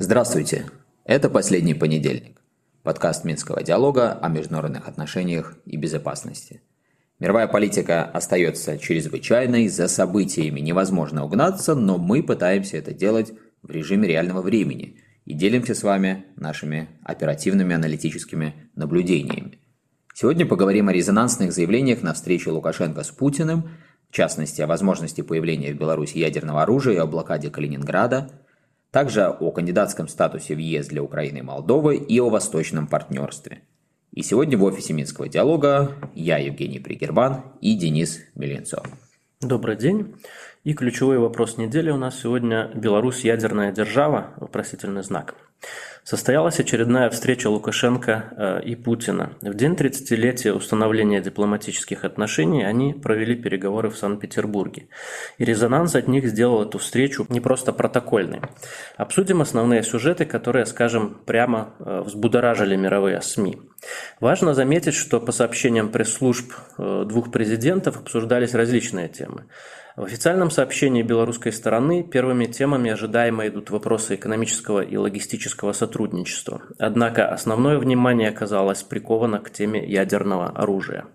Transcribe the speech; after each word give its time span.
Здравствуйте! 0.00 0.66
Это 1.04 1.28
«Последний 1.28 1.74
понедельник»– 1.74 2.40
подкаст 2.84 3.24
Минского 3.24 3.64
диалога 3.64 4.12
о 4.12 4.28
международных 4.28 4.86
отношениях 4.86 5.58
и 5.66 5.76
безопасности. 5.76 6.62
Мировая 7.18 7.48
политика 7.48 8.04
остается 8.04 8.78
чрезвычайной, 8.78 9.66
за 9.66 9.88
событиями 9.88 10.60
невозможно 10.60 11.24
угнаться, 11.24 11.74
но 11.74 11.98
мы 11.98 12.22
пытаемся 12.22 12.76
это 12.76 12.94
делать 12.94 13.32
в 13.62 13.70
режиме 13.70 14.06
реального 14.06 14.40
времени 14.40 15.00
и 15.24 15.34
делимся 15.34 15.74
с 15.74 15.82
вами 15.82 16.26
нашими 16.36 16.88
оперативными 17.02 17.74
аналитическими 17.74 18.70
наблюдениями. 18.76 19.58
Сегодня 20.20 20.46
поговорим 20.46 20.88
о 20.88 20.92
резонансных 20.92 21.52
заявлениях 21.52 22.02
на 22.02 22.12
встрече 22.12 22.50
Лукашенко 22.50 23.04
с 23.04 23.10
Путиным, 23.10 23.70
в 24.10 24.12
частности, 24.12 24.60
о 24.60 24.66
возможности 24.66 25.20
появления 25.20 25.72
в 25.72 25.78
Беларуси 25.78 26.18
ядерного 26.18 26.64
оружия 26.64 26.94
и 26.94 26.96
о 26.96 27.06
блокаде 27.06 27.50
Калининграда– 27.50 28.28
также 28.90 29.28
о 29.28 29.52
кандидатском 29.52 30.08
статусе 30.08 30.56
в 30.56 30.58
ЕС 30.58 30.88
для 30.88 31.04
Украины 31.04 31.38
и 31.38 31.42
Молдовы 31.42 31.94
и 31.94 32.18
о 32.18 32.30
восточном 32.30 32.88
партнерстве. 32.88 33.62
И 34.12 34.24
сегодня 34.24 34.58
в 34.58 34.64
офисе 34.64 34.92
Минского 34.92 35.28
диалога 35.28 35.92
я, 36.16 36.38
Евгений 36.38 36.80
Пригербан 36.80 37.44
и 37.60 37.76
Денис 37.76 38.18
Меленцов. 38.34 38.86
Добрый 39.40 39.76
день. 39.76 40.16
И 40.64 40.74
ключевой 40.74 41.18
вопрос 41.18 41.58
недели 41.58 41.92
у 41.92 41.96
нас 41.96 42.18
сегодня 42.20 42.72
«Беларусь 42.74 43.20
ядерная 43.20 43.70
держава?» 43.70 44.34
Вопросительный 44.38 45.04
знак– 45.04 45.36
Состоялась 46.08 46.58
очередная 46.58 47.10
встреча 47.10 47.48
Лукашенко 47.48 48.32
э, 48.34 48.62
и 48.62 48.74
Путина. 48.76 49.34
В 49.42 49.52
день 49.52 49.74
30-летия 49.74 50.54
установления 50.54 51.20
дипломатических 51.20 52.02
отношений 52.02 52.64
они 52.64 52.94
провели 52.94 53.36
переговоры 53.36 53.90
в 53.90 53.98
Санкт-Петербурге. 53.98 54.88
И 55.36 55.44
резонанс 55.44 55.94
от 55.96 56.08
них 56.08 56.26
сделал 56.26 56.62
эту 56.62 56.78
встречу 56.78 57.26
не 57.28 57.40
просто 57.40 57.74
протокольной. 57.74 58.40
Обсудим 58.96 59.42
основные 59.42 59.82
сюжеты, 59.82 60.24
которые, 60.24 60.64
скажем, 60.64 61.18
прямо 61.26 61.74
э, 61.78 62.00
взбудоражили 62.06 62.74
мировые 62.74 63.20
СМИ. 63.20 63.60
Важно 64.18 64.54
заметить, 64.54 64.94
что 64.94 65.20
по 65.20 65.30
сообщениям 65.30 65.90
пресс-служб 65.90 66.54
э, 66.78 67.04
двух 67.06 67.30
президентов 67.30 67.98
обсуждались 67.98 68.54
различные 68.54 69.08
темы. 69.08 69.44
В 69.98 70.04
официальном 70.04 70.52
сообщении 70.52 71.02
белорусской 71.02 71.52
стороны 71.52 72.04
первыми 72.04 72.44
темами 72.44 72.88
ожидаемо 72.88 73.48
идут 73.48 73.70
вопросы 73.70 74.14
экономического 74.14 74.80
и 74.80 74.96
логистического 74.96 75.72
сотрудничества. 75.72 76.62
Однако 76.78 77.26
основное 77.26 77.78
внимание 77.78 78.28
оказалось 78.28 78.84
приковано 78.84 79.40
к 79.40 79.50
теме 79.50 79.84
ядерного 79.84 80.50
оружия. 80.50 81.06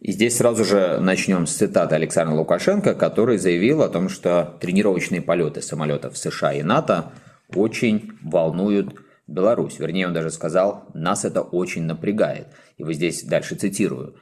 И 0.00 0.12
здесь 0.12 0.38
сразу 0.38 0.64
же 0.64 0.98
начнем 0.98 1.46
с 1.46 1.52
цитаты 1.52 1.94
Александра 1.94 2.34
Лукашенко, 2.34 2.94
который 2.94 3.36
заявил 3.36 3.82
о 3.82 3.90
том, 3.90 4.08
что 4.08 4.56
тренировочные 4.62 5.20
полеты 5.20 5.60
самолетов 5.60 6.16
США 6.16 6.54
и 6.54 6.62
НАТО 6.62 7.12
очень 7.54 8.12
волнуют 8.22 8.94
Беларусь. 9.26 9.78
Вернее, 9.78 10.06
он 10.06 10.14
даже 10.14 10.30
сказал, 10.30 10.88
нас 10.94 11.26
это 11.26 11.42
очень 11.42 11.82
напрягает. 11.82 12.46
И 12.78 12.82
вот 12.82 12.94
здесь 12.94 13.24
дальше 13.24 13.56
цитирую. 13.56 14.16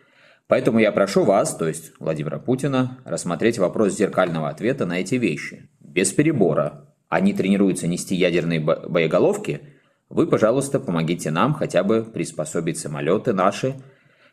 Поэтому 0.51 0.81
я 0.81 0.91
прошу 0.91 1.23
вас, 1.23 1.55
то 1.55 1.69
есть 1.69 1.93
Владимира 2.01 2.41
Путина, 2.41 2.99
рассмотреть 3.05 3.61
вопрос 3.61 3.97
зеркального 3.97 4.49
ответа 4.49 4.85
на 4.85 4.99
эти 4.99 5.15
вещи. 5.15 5.71
Без 5.79 6.13
перебора. 6.13 6.93
Они 7.09 7.33
тренируются 7.33 7.87
нести 7.87 8.17
ядерные 8.17 8.59
боеголовки. 8.59 9.61
Вы, 10.09 10.27
пожалуйста, 10.27 10.81
помогите 10.81 11.31
нам 11.31 11.55
хотя 11.55 11.85
бы 11.85 12.03
приспособить 12.03 12.79
самолеты 12.79 13.33
наши, 13.33 13.77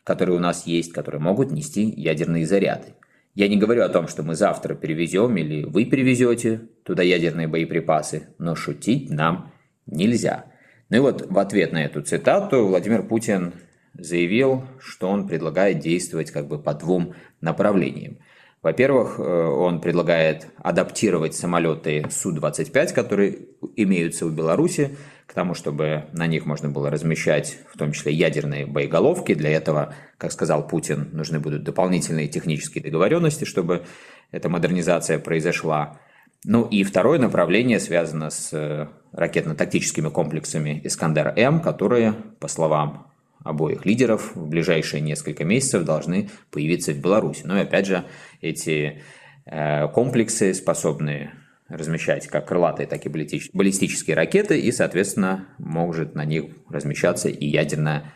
которые 0.02 0.38
у 0.38 0.40
нас 0.40 0.66
есть, 0.66 0.92
которые 0.92 1.22
могут 1.22 1.52
нести 1.52 1.84
ядерные 1.84 2.46
заряды. 2.46 2.94
Я 3.36 3.46
не 3.46 3.56
говорю 3.56 3.84
о 3.84 3.88
том, 3.88 4.08
что 4.08 4.24
мы 4.24 4.34
завтра 4.34 4.74
перевезем 4.74 5.36
или 5.36 5.62
вы 5.62 5.84
перевезете 5.84 6.62
туда 6.82 7.04
ядерные 7.04 7.46
боеприпасы, 7.46 8.30
но 8.38 8.56
шутить 8.56 9.08
нам 9.08 9.52
нельзя. 9.86 10.46
Ну 10.90 10.96
и 10.96 11.00
вот 11.00 11.30
в 11.30 11.38
ответ 11.38 11.70
на 11.70 11.84
эту 11.84 12.02
цитату 12.02 12.66
Владимир 12.66 13.04
Путин 13.04 13.52
заявил, 13.94 14.64
что 14.80 15.08
он 15.08 15.26
предлагает 15.26 15.78
действовать 15.78 16.30
как 16.30 16.48
бы 16.48 16.58
по 16.58 16.74
двум 16.74 17.14
направлениям. 17.40 18.18
Во-первых, 18.62 19.18
э, 19.18 19.22
он 19.22 19.80
предлагает 19.80 20.48
адаптировать 20.56 21.34
самолеты 21.34 22.04
Су-25, 22.10 22.92
которые 22.92 23.38
имеются 23.76 24.26
в 24.26 24.34
Беларуси, 24.34 24.96
к 25.26 25.34
тому, 25.34 25.54
чтобы 25.54 26.06
на 26.12 26.26
них 26.26 26.46
можно 26.46 26.70
было 26.70 26.90
размещать 26.90 27.58
в 27.72 27.78
том 27.78 27.92
числе 27.92 28.12
ядерные 28.12 28.66
боеголовки. 28.66 29.34
Для 29.34 29.50
этого, 29.50 29.94
как 30.16 30.32
сказал 30.32 30.66
Путин, 30.66 31.10
нужны 31.12 31.38
будут 31.38 31.64
дополнительные 31.64 32.28
технические 32.28 32.82
договоренности, 32.82 33.44
чтобы 33.44 33.84
эта 34.32 34.48
модернизация 34.48 35.18
произошла. 35.18 36.00
Ну 36.44 36.64
и 36.64 36.82
второе 36.82 37.18
направление 37.18 37.78
связано 37.78 38.30
с 38.30 38.52
э, 38.52 38.88
ракетно-тактическими 39.12 40.10
комплексами 40.10 40.80
«Искандер-М», 40.84 41.60
которые, 41.60 42.14
по 42.40 42.48
словам 42.48 43.12
обоих 43.44 43.86
лидеров 43.86 44.34
в 44.34 44.48
ближайшие 44.48 45.00
несколько 45.00 45.44
месяцев 45.44 45.84
должны 45.84 46.30
появиться 46.50 46.92
в 46.92 46.98
Беларуси. 46.98 47.42
Но 47.44 47.56
и 47.58 47.62
опять 47.62 47.86
же, 47.86 48.04
эти 48.40 49.02
э, 49.46 49.88
комплексы 49.88 50.54
способны 50.54 51.30
размещать 51.68 52.26
как 52.26 52.48
крылатые, 52.48 52.86
так 52.86 53.04
и 53.04 53.08
баллистические 53.08 54.16
ракеты, 54.16 54.58
и, 54.58 54.72
соответственно, 54.72 55.48
может 55.58 56.14
на 56.14 56.24
них 56.24 56.44
размещаться 56.68 57.28
и 57.28 57.46
ядерное 57.46 58.12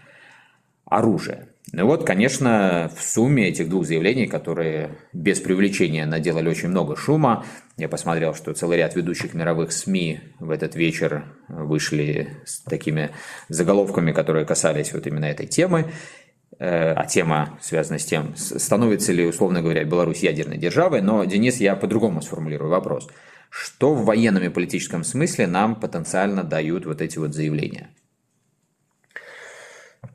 оружие. 0.86 1.51
Ну 1.70 1.86
вот, 1.86 2.04
конечно, 2.04 2.90
в 2.94 3.02
сумме 3.02 3.48
этих 3.48 3.68
двух 3.68 3.86
заявлений, 3.86 4.26
которые 4.26 4.98
без 5.12 5.38
привлечения 5.38 6.04
наделали 6.06 6.48
очень 6.48 6.68
много 6.68 6.96
шума, 6.96 7.46
я 7.76 7.88
посмотрел, 7.88 8.34
что 8.34 8.52
целый 8.52 8.78
ряд 8.78 8.96
ведущих 8.96 9.32
мировых 9.32 9.72
СМИ 9.72 10.20
в 10.40 10.50
этот 10.50 10.74
вечер 10.74 11.24
вышли 11.48 12.36
с 12.44 12.60
такими 12.60 13.10
заголовками, 13.48 14.12
которые 14.12 14.44
касались 14.44 14.92
вот 14.92 15.06
именно 15.06 15.26
этой 15.26 15.46
темы. 15.46 15.92
Э, 16.58 16.92
а 16.92 17.06
тема 17.06 17.58
связана 17.62 17.98
с 17.98 18.04
тем, 18.04 18.34
становится 18.36 19.12
ли, 19.12 19.24
условно 19.24 19.62
говоря, 19.62 19.84
Беларусь 19.84 20.22
ядерной 20.22 20.58
державой. 20.58 21.00
Но, 21.00 21.24
Денис, 21.24 21.58
я 21.58 21.76
по-другому 21.76 22.22
сформулирую 22.22 22.70
вопрос. 22.70 23.08
Что 23.50 23.94
в 23.94 24.04
военном 24.04 24.42
и 24.42 24.48
политическом 24.48 25.04
смысле 25.04 25.46
нам 25.46 25.76
потенциально 25.76 26.42
дают 26.42 26.86
вот 26.86 27.00
эти 27.00 27.18
вот 27.18 27.34
заявления? 27.34 27.90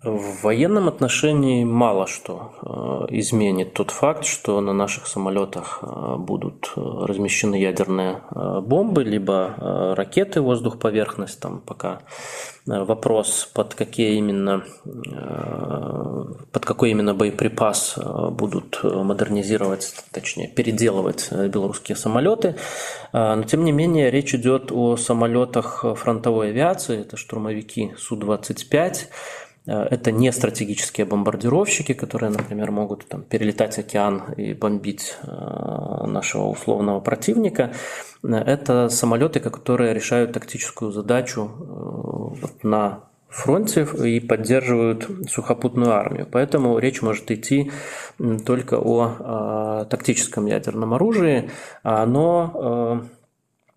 В 0.04 0.44
военном 0.44 0.88
отношении 0.88 1.64
мало 1.64 2.06
что 2.06 3.08
э, 3.10 3.16
изменит 3.16 3.74
тот 3.74 3.90
факт, 3.90 4.26
что 4.26 4.62
на 4.62 4.72
наших 4.72 5.08
самолетах 5.08 5.80
э, 5.82 6.16
будут 6.20 6.72
э, 6.76 6.80
размещены 6.80 7.56
ядерные 7.56 8.22
бомбы, 8.32 9.04
либо 9.04 9.96
ракеты 9.98 10.42
воздух-поверхность. 10.42 11.40
Там 11.40 11.62
пока 11.62 12.02
вопрос, 12.66 13.50
под 13.54 13.74
какие 13.74 14.18
именно, 14.18 14.64
под 16.52 16.66
какой 16.66 16.92
именно 16.92 17.14
боеприпас 17.14 17.98
будут 18.32 18.82
модернизировать, 18.84 19.94
точнее 20.12 20.50
переделывать 20.50 21.30
белорусские 21.32 21.96
самолеты. 21.96 22.56
Но 23.14 23.44
тем 23.44 23.64
не 23.64 23.72
менее 23.72 24.12
речь 24.12 24.36
идет 24.36 24.72
о 24.72 24.98
самолетах 24.98 25.86
фронтовой 25.96 26.50
авиации, 26.50 27.02
это 27.02 27.16
штурмовики 27.16 27.94
Су-25 27.98 28.96
Э, 28.96 29.47
это 29.68 30.12
не 30.12 30.32
стратегические 30.32 31.06
бомбардировщики, 31.06 31.94
которые, 31.94 32.30
например, 32.30 32.72
могут 32.72 33.06
там, 33.08 33.24
перелетать 33.24 33.78
океан 33.78 34.34
и 34.38 34.54
бомбить 34.54 35.16
э, 35.24 35.28
нашего 36.08 36.48
условного 36.48 37.02
противника. 37.02 37.74
Это 38.24 38.88
самолеты, 38.88 39.42
которые 39.42 39.94
решают 39.94 40.32
тактическую 40.32 40.92
задачу 40.92 41.52
э, 42.42 42.48
на 42.64 43.04
фронте 43.28 43.86
и 44.06 44.22
поддерживают 44.22 45.10
сухопутную 45.30 45.92
армию. 45.92 46.28
Поэтому 46.32 46.80
речь 46.80 47.02
может 47.02 47.30
идти 47.30 47.72
только 48.46 48.80
о 48.80 49.84
тактическом 49.84 50.46
ядерном 50.46 50.94
оружии, 50.94 51.52
но 51.84 53.04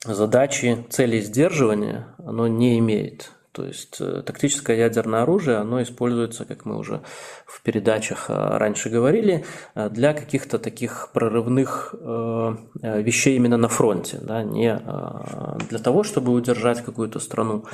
задачи 0.05 0.87
цели 0.89 1.21
сдерживания 1.21 2.07
оно 2.25 2.47
не 2.47 2.79
имеет. 2.79 3.33
То 3.61 3.67
есть 3.67 4.01
э, 4.01 4.23
тактическое 4.25 4.79
ядерное 4.79 5.21
оружие, 5.21 5.59
оно 5.59 5.83
используется, 5.83 6.47
как 6.47 6.65
мы 6.65 6.79
уже 6.79 7.03
в 7.45 7.61
передачах 7.61 8.31
э, 8.31 8.57
раньше 8.57 8.89
говорили, 8.89 9.45
э, 9.75 9.91
для 9.91 10.15
каких-то 10.15 10.59
таких 10.59 11.11
прорывных 11.13 11.95
вещей 12.83 13.37
именно 13.37 13.59
на 13.59 13.69
фронте, 13.69 14.19
да, 14.23 14.43
не 14.43 14.81
для 15.69 15.79
того, 15.79 16.05
чтобы 16.05 16.33
удержать 16.33 16.83
какую-то 16.83 17.19
страну 17.19 17.65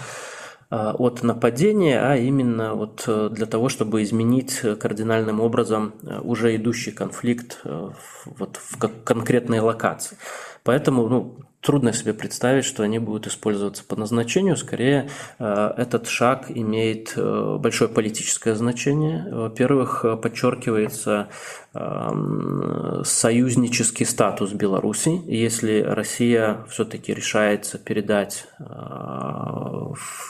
от 0.70 1.22
нападения, 1.22 2.00
а 2.00 2.16
именно 2.16 2.74
вот 2.74 3.04
для 3.06 3.46
того, 3.46 3.68
чтобы 3.68 4.02
изменить 4.02 4.60
кардинальным 4.80 5.40
образом 5.40 5.94
уже 6.24 6.56
идущий 6.56 6.90
конфликт 6.90 7.62
вот 7.64 8.56
в 8.56 8.78
конкретной 9.04 9.60
локации. 9.60 10.16
Поэтому 10.64 11.08
ну, 11.08 11.38
трудно 11.66 11.92
себе 11.92 12.14
представить, 12.14 12.64
что 12.64 12.84
они 12.84 13.00
будут 13.00 13.26
использоваться 13.26 13.82
по 13.82 13.96
назначению. 13.96 14.56
Скорее, 14.56 15.10
э, 15.40 15.72
этот 15.76 16.06
шаг 16.06 16.46
имеет 16.48 17.14
э, 17.16 17.56
большое 17.58 17.90
политическое 17.90 18.54
значение. 18.54 19.26
Во-первых, 19.32 20.04
подчеркивается 20.22 21.28
эм, 21.74 23.02
союзнический 23.04 24.06
статус 24.06 24.52
Беларуси. 24.52 25.20
Если 25.26 25.80
Россия 25.80 26.58
все-таки 26.70 27.12
решается 27.12 27.78
передать 27.78 28.46
э, 28.60 28.64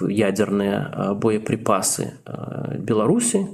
ядерные 0.09 1.15
боеприпасы 1.17 2.15
Беларуси, 2.79 3.47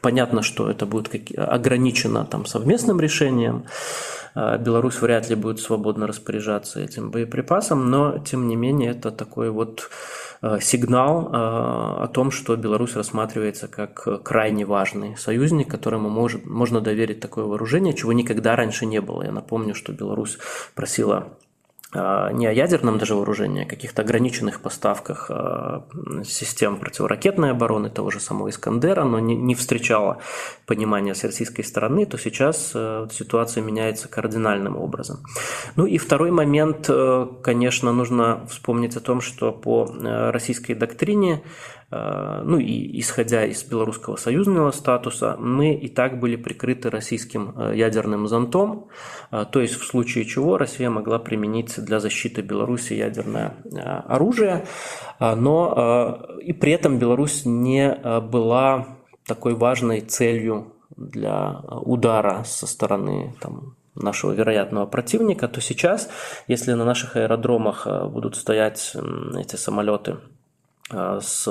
понятно, 0.00 0.42
что 0.42 0.70
это 0.70 0.86
будет 0.86 1.10
ограничено 1.36 2.24
там, 2.24 2.46
совместным 2.46 3.00
решением, 3.00 3.64
а, 4.34 4.58
Беларусь 4.58 5.00
вряд 5.00 5.28
ли 5.28 5.34
будет 5.34 5.60
свободно 5.60 6.06
распоряжаться 6.06 6.80
этим 6.80 7.10
боеприпасом, 7.10 7.90
но 7.90 8.18
тем 8.18 8.48
не 8.48 8.56
менее 8.56 8.92
это 8.92 9.10
такой 9.10 9.50
вот 9.50 9.90
а, 10.40 10.60
сигнал 10.60 11.28
а, 11.32 12.04
о 12.04 12.08
том, 12.08 12.30
что 12.30 12.56
Беларусь 12.56 12.96
рассматривается 12.96 13.68
как 13.68 14.22
крайне 14.22 14.64
важный 14.64 15.16
союзник, 15.16 15.70
которому 15.70 16.08
может, 16.08 16.46
можно 16.46 16.80
доверить 16.80 17.20
такое 17.20 17.44
вооружение, 17.44 17.94
чего 17.94 18.12
никогда 18.12 18.56
раньше 18.56 18.86
не 18.86 19.00
было. 19.00 19.24
Я 19.24 19.32
напомню, 19.32 19.74
что 19.74 19.92
Беларусь 19.92 20.38
просила 20.74 21.36
не 21.92 22.46
о 22.46 22.52
ядерном 22.52 22.98
даже 22.98 23.16
вооружении, 23.16 23.64
а 23.64 23.68
каких-то 23.68 24.02
ограниченных 24.02 24.60
поставках 24.60 25.26
а, 25.28 25.84
систем 26.24 26.76
противоракетной 26.76 27.50
обороны, 27.50 27.90
того 27.90 28.10
же 28.10 28.20
самого 28.20 28.48
Искандера, 28.48 29.04
но 29.04 29.18
не, 29.18 29.34
не 29.34 29.54
встречала 29.56 30.18
понимания 30.66 31.14
с 31.14 31.24
российской 31.24 31.62
стороны, 31.62 32.06
то 32.06 32.16
сейчас 32.16 32.72
э, 32.74 33.08
ситуация 33.10 33.64
меняется 33.64 34.08
кардинальным 34.08 34.76
образом. 34.76 35.24
Ну 35.74 35.86
и 35.86 35.98
второй 35.98 36.30
момент, 36.30 36.86
э, 36.88 37.26
конечно, 37.42 37.92
нужно 37.92 38.46
вспомнить 38.48 38.96
о 38.96 39.00
том, 39.00 39.20
что 39.20 39.50
по 39.50 39.90
э, 39.92 40.30
российской 40.30 40.74
доктрине 40.74 41.42
ну 41.90 42.58
и 42.58 43.00
исходя 43.00 43.44
из 43.44 43.64
белорусского 43.64 44.14
союзного 44.14 44.70
статуса, 44.70 45.36
мы 45.40 45.74
и 45.74 45.88
так 45.88 46.20
были 46.20 46.36
прикрыты 46.36 46.88
российским 46.88 47.52
э, 47.56 47.72
ядерным 47.74 48.28
зонтом, 48.28 48.86
э, 49.32 49.44
то 49.50 49.60
есть 49.60 49.74
в 49.74 49.84
случае 49.84 50.24
чего 50.24 50.56
Россия 50.56 50.88
могла 50.88 51.18
применить 51.18 51.74
для 51.84 51.98
защиты 51.98 52.42
Беларуси 52.42 52.92
ядерное 52.92 53.56
оружие, 54.06 54.66
но 55.18 56.20
и 56.40 56.52
при 56.52 56.72
этом 56.72 56.98
Беларусь 56.98 57.44
не 57.44 57.92
была 58.20 58.98
такой 59.26 59.54
важной 59.54 60.00
целью 60.00 60.74
для 60.96 61.60
удара 61.82 62.44
со 62.44 62.66
стороны 62.66 63.34
там, 63.40 63.74
нашего 63.94 64.32
вероятного 64.32 64.86
противника, 64.86 65.48
то 65.48 65.60
сейчас, 65.60 66.08
если 66.46 66.72
на 66.72 66.84
наших 66.84 67.16
аэродромах 67.16 67.86
будут 68.10 68.36
стоять 68.36 68.96
эти 69.36 69.56
самолеты 69.56 70.16
Э, 70.16 70.39
с 70.92 71.46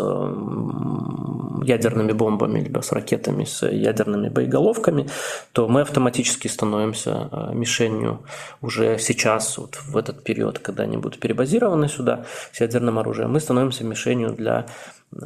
ядерными 1.64 2.12
бомбами, 2.12 2.60
либо 2.60 2.82
с 2.82 2.92
ракетами, 2.92 3.44
с 3.44 3.68
ядерными 3.68 4.30
боеголовками, 4.30 5.08
то 5.52 5.68
мы 5.68 5.82
автоматически 5.82 6.48
становимся 6.48 7.30
э, 7.32 7.54
мишенью 7.54 8.22
уже 8.62 8.98
сейчас, 9.00 9.58
вот 9.58 9.76
в 9.76 9.98
этот 9.98 10.24
период, 10.24 10.60
когда 10.60 10.84
они 10.84 10.98
будут 10.98 11.20
перебазированы 11.20 11.88
сюда 11.88 12.26
с 12.52 12.62
ядерным 12.62 13.00
оружием, 13.00 13.32
мы 13.32 13.40
становимся 13.40 13.84
мишенью 13.84 14.32
для 14.32 14.66
э, 15.12 15.18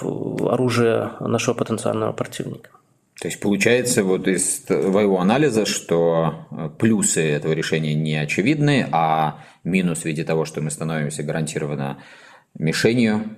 оружия 0.00 1.12
нашего 1.20 1.54
потенциального 1.54 2.12
противника. 2.12 2.70
То 3.20 3.26
есть 3.26 3.40
получается 3.40 4.04
вот 4.04 4.28
из 4.28 4.60
твоего 4.60 5.20
анализа, 5.20 5.66
что 5.66 6.46
плюсы 6.78 7.20
этого 7.20 7.52
решения 7.52 7.94
не 7.94 8.14
очевидны, 8.14 8.86
а 8.92 9.40
минус 9.64 10.02
в 10.02 10.04
виде 10.04 10.22
того, 10.22 10.44
что 10.44 10.60
мы 10.60 10.70
становимся 10.70 11.24
гарантированно 11.24 11.98
мишенью, 12.58 13.36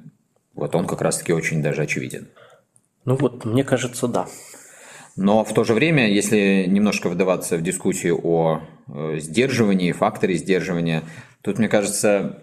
вот 0.54 0.74
он 0.74 0.86
как 0.86 1.00
раз-таки 1.00 1.32
очень 1.32 1.62
даже 1.62 1.82
очевиден. 1.82 2.28
Ну 3.04 3.16
вот, 3.16 3.44
мне 3.44 3.64
кажется, 3.64 4.08
да. 4.08 4.26
Но 5.16 5.44
в 5.44 5.52
то 5.52 5.64
же 5.64 5.74
время, 5.74 6.08
если 6.08 6.66
немножко 6.66 7.08
вдаваться 7.08 7.56
в 7.56 7.62
дискуссию 7.62 8.20
о 8.22 8.62
э, 8.88 9.18
сдерживании, 9.18 9.92
факторе 9.92 10.36
сдерживания, 10.36 11.02
тут, 11.42 11.58
мне 11.58 11.68
кажется, 11.68 12.42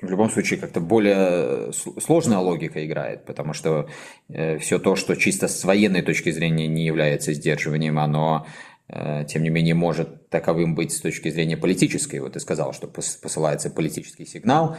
в 0.00 0.10
любом 0.10 0.30
случае 0.30 0.60
как-то 0.60 0.80
более 0.80 1.72
сложная 1.72 2.38
логика 2.38 2.84
играет, 2.84 3.24
потому 3.24 3.54
что 3.54 3.88
э, 4.28 4.58
все 4.58 4.78
то, 4.78 4.94
что 4.94 5.16
чисто 5.16 5.48
с 5.48 5.64
военной 5.64 6.02
точки 6.02 6.30
зрения 6.30 6.66
не 6.66 6.84
является 6.84 7.32
сдерживанием, 7.32 7.98
оно 7.98 8.46
э, 8.88 9.24
тем 9.26 9.42
не 9.42 9.48
менее 9.48 9.74
может 9.74 10.28
таковым 10.28 10.74
быть 10.74 10.92
с 10.92 11.00
точки 11.00 11.30
зрения 11.30 11.56
политической. 11.56 12.20
Вот 12.20 12.34
ты 12.34 12.40
сказал, 12.40 12.74
что 12.74 12.88
посылается 12.88 13.70
политический 13.70 14.26
сигнал, 14.26 14.76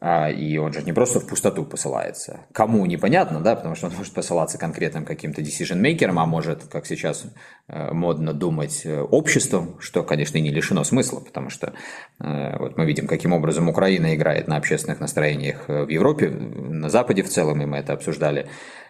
и 0.00 0.58
он 0.58 0.72
же 0.72 0.82
не 0.82 0.92
просто 0.92 1.20
в 1.20 1.26
пустоту 1.28 1.64
посылается. 1.64 2.40
Кому 2.52 2.84
непонятно, 2.86 3.40
да, 3.40 3.54
потому 3.54 3.76
что 3.76 3.86
он 3.86 3.92
может 3.94 4.12
посылаться 4.12 4.58
конкретным 4.58 5.04
каким-то 5.04 5.42
decision-мейкером, 5.42 6.18
а 6.18 6.26
может, 6.26 6.64
как 6.64 6.86
сейчас 6.86 7.24
э, 7.68 7.92
модно 7.92 8.32
думать, 8.32 8.82
э, 8.84 9.00
обществом, 9.00 9.76
что, 9.78 10.02
конечно, 10.02 10.38
и 10.38 10.40
не 10.40 10.50
лишено 10.50 10.82
смысла, 10.82 11.20
потому 11.20 11.50
что 11.50 11.74
э, 12.18 12.58
вот 12.58 12.76
мы 12.76 12.84
видим, 12.84 13.06
каким 13.06 13.32
образом 13.32 13.68
Украина 13.68 14.14
играет 14.16 14.48
на 14.48 14.56
общественных 14.56 14.98
настроениях 14.98 15.68
в 15.68 15.88
Европе, 15.88 16.30
на 16.30 16.88
Западе 16.88 17.22
в 17.22 17.28
целом, 17.28 17.62
и 17.62 17.66
мы 17.66 17.76
это 17.76 17.92
обсуждали 17.92 18.48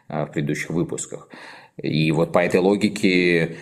в 0.08 0.26
предыдущих 0.26 0.70
выпусках. 0.70 1.28
И 1.76 2.10
вот 2.12 2.32
по 2.32 2.38
этой 2.38 2.60
логике 2.60 3.56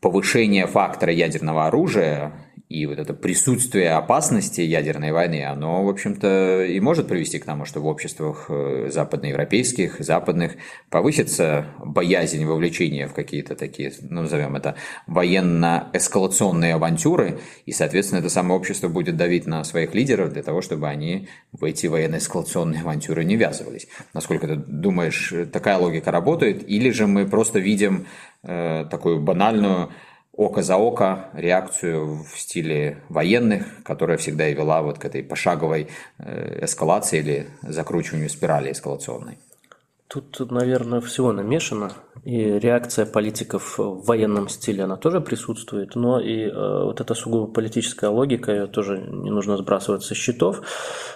повышение 0.00 0.66
фактора 0.66 1.12
ядерного 1.12 1.66
оружия 1.66 2.32
и 2.68 2.86
вот 2.86 2.98
это 2.98 3.12
присутствие 3.12 3.90
опасности 3.90 4.62
ядерной 4.62 5.12
войны, 5.12 5.44
оно, 5.44 5.84
в 5.84 5.88
общем-то, 5.88 6.64
и 6.64 6.80
может 6.80 7.06
привести 7.08 7.38
к 7.38 7.44
тому, 7.44 7.66
что 7.66 7.80
в 7.80 7.86
обществах 7.86 8.46
э, 8.48 8.88
западноевропейских, 8.90 9.96
западных 10.00 10.52
повысится 10.88 11.66
боязнь 11.78 12.44
вовлечения 12.44 13.06
в 13.06 13.12
какие-то 13.12 13.54
такие, 13.54 13.92
ну, 14.08 14.22
назовем 14.22 14.56
это, 14.56 14.76
военно-эскалационные 15.06 16.74
авантюры, 16.74 17.38
и, 17.66 17.72
соответственно, 17.72 18.20
это 18.20 18.30
самое 18.30 18.58
общество 18.58 18.88
будет 18.88 19.16
давить 19.16 19.46
на 19.46 19.62
своих 19.64 19.94
лидеров 19.94 20.32
для 20.32 20.42
того, 20.42 20.62
чтобы 20.62 20.88
они 20.88 21.28
в 21.52 21.64
эти 21.64 21.86
военно-эскалационные 21.86 22.80
авантюры 22.80 23.24
не 23.24 23.36
ввязывались. 23.36 23.88
Насколько 24.14 24.48
ты 24.48 24.56
думаешь, 24.56 25.34
такая 25.52 25.76
логика 25.76 26.10
работает, 26.10 26.66
или 26.66 26.88
же 26.90 27.06
мы 27.06 27.26
просто 27.26 27.58
видим 27.58 28.06
э, 28.42 28.86
такую 28.90 29.20
банальную 29.20 29.90
око 30.36 30.62
за 30.62 30.76
око 30.76 31.30
реакцию 31.32 32.24
в 32.24 32.38
стиле 32.38 33.02
военных, 33.08 33.82
которая 33.82 34.16
всегда 34.16 34.48
и 34.48 34.54
вела 34.54 34.82
вот 34.82 34.98
к 34.98 35.04
этой 35.04 35.22
пошаговой 35.22 35.88
э, 36.18 36.64
эскалации 36.64 37.18
или 37.20 37.46
закручиванию 37.62 38.30
спирали 38.30 38.72
эскалационной. 38.72 39.38
Тут, 40.08 40.50
наверное, 40.52 41.00
всего 41.00 41.32
намешано. 41.32 41.90
И 42.24 42.38
реакция 42.38 43.04
политиков 43.04 43.78
в 43.78 44.04
военном 44.04 44.48
стиле, 44.48 44.84
она 44.84 44.96
тоже 44.96 45.20
присутствует, 45.20 45.96
но 45.96 46.20
и 46.20 46.44
э, 46.44 46.84
вот 46.84 47.00
эта 47.00 47.14
сугубо 47.14 47.52
политическая 47.52 48.10
логика, 48.10 48.52
ее 48.52 48.66
тоже 48.66 48.98
не 48.98 49.30
нужно 49.30 49.56
сбрасывать 49.56 50.04
со 50.04 50.14
счетов. 50.14 50.62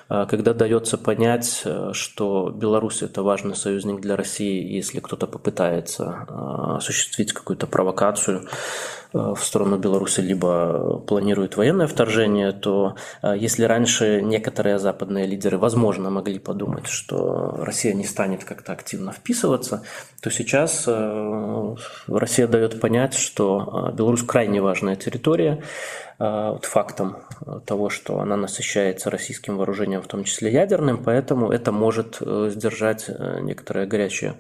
Э, 0.09 0.27
когда 0.29 0.53
дается 0.53 0.99
понять, 0.99 1.63
э, 1.65 1.91
что 1.93 2.51
Беларусь– 2.51 3.03
это 3.05 3.23
важный 3.23 3.55
союзник 3.55 4.01
для 4.01 4.17
России, 4.17 4.75
если 4.75 4.99
кто-то 4.99 5.29
попытается 5.29 6.27
э, 6.29 6.77
осуществить 6.79 7.33
какую-то 7.33 7.69
провокацию, 7.69 8.49
в 9.13 9.39
сторону 9.39 9.79
Беларуси, 9.79 10.21
либо 10.21 10.99
планирует 11.01 11.57
военное 11.57 11.87
вторжение, 11.87 12.53
то 12.53 12.97
э, 13.23 13.35
если 13.39 13.65
раньше 13.65 14.21
некоторые 14.21 14.79
западные 14.79 15.27
лидеры, 15.27 15.57
возможно, 15.59 16.11
могли 16.11 16.39
подумать, 16.39 16.87
что 16.87 17.57
Россия 17.59 17.95
не 17.95 18.05
станет 18.05 18.45
как-то 18.45 18.73
активно 18.73 19.13
вписываться, 19.13 19.83
то 20.21 20.31
сейчас 20.31 20.85
э, 20.87 21.77
Россия 22.09 22.47
дает 22.47 22.81
понять, 22.81 23.15
что 23.15 23.93
Беларусь 23.95 24.23
крайне 24.23 24.61
важная 24.61 24.97
территория, 24.97 25.63
вот 26.19 26.65
фактом 26.65 27.19
того, 27.65 27.91
что 27.91 28.19
она 28.19 28.37
насыщается 28.37 29.09
российским 29.09 29.57
вооружением, 29.57 30.03
в 30.03 30.09
том 30.09 30.25
числе 30.25 30.51
ядерным, 30.51 30.99
поэтому 31.05 31.53
это 31.53 31.71
может 31.71 32.17
сдержать 32.21 33.09
некоторые 33.41 33.87
горячие 33.87 34.35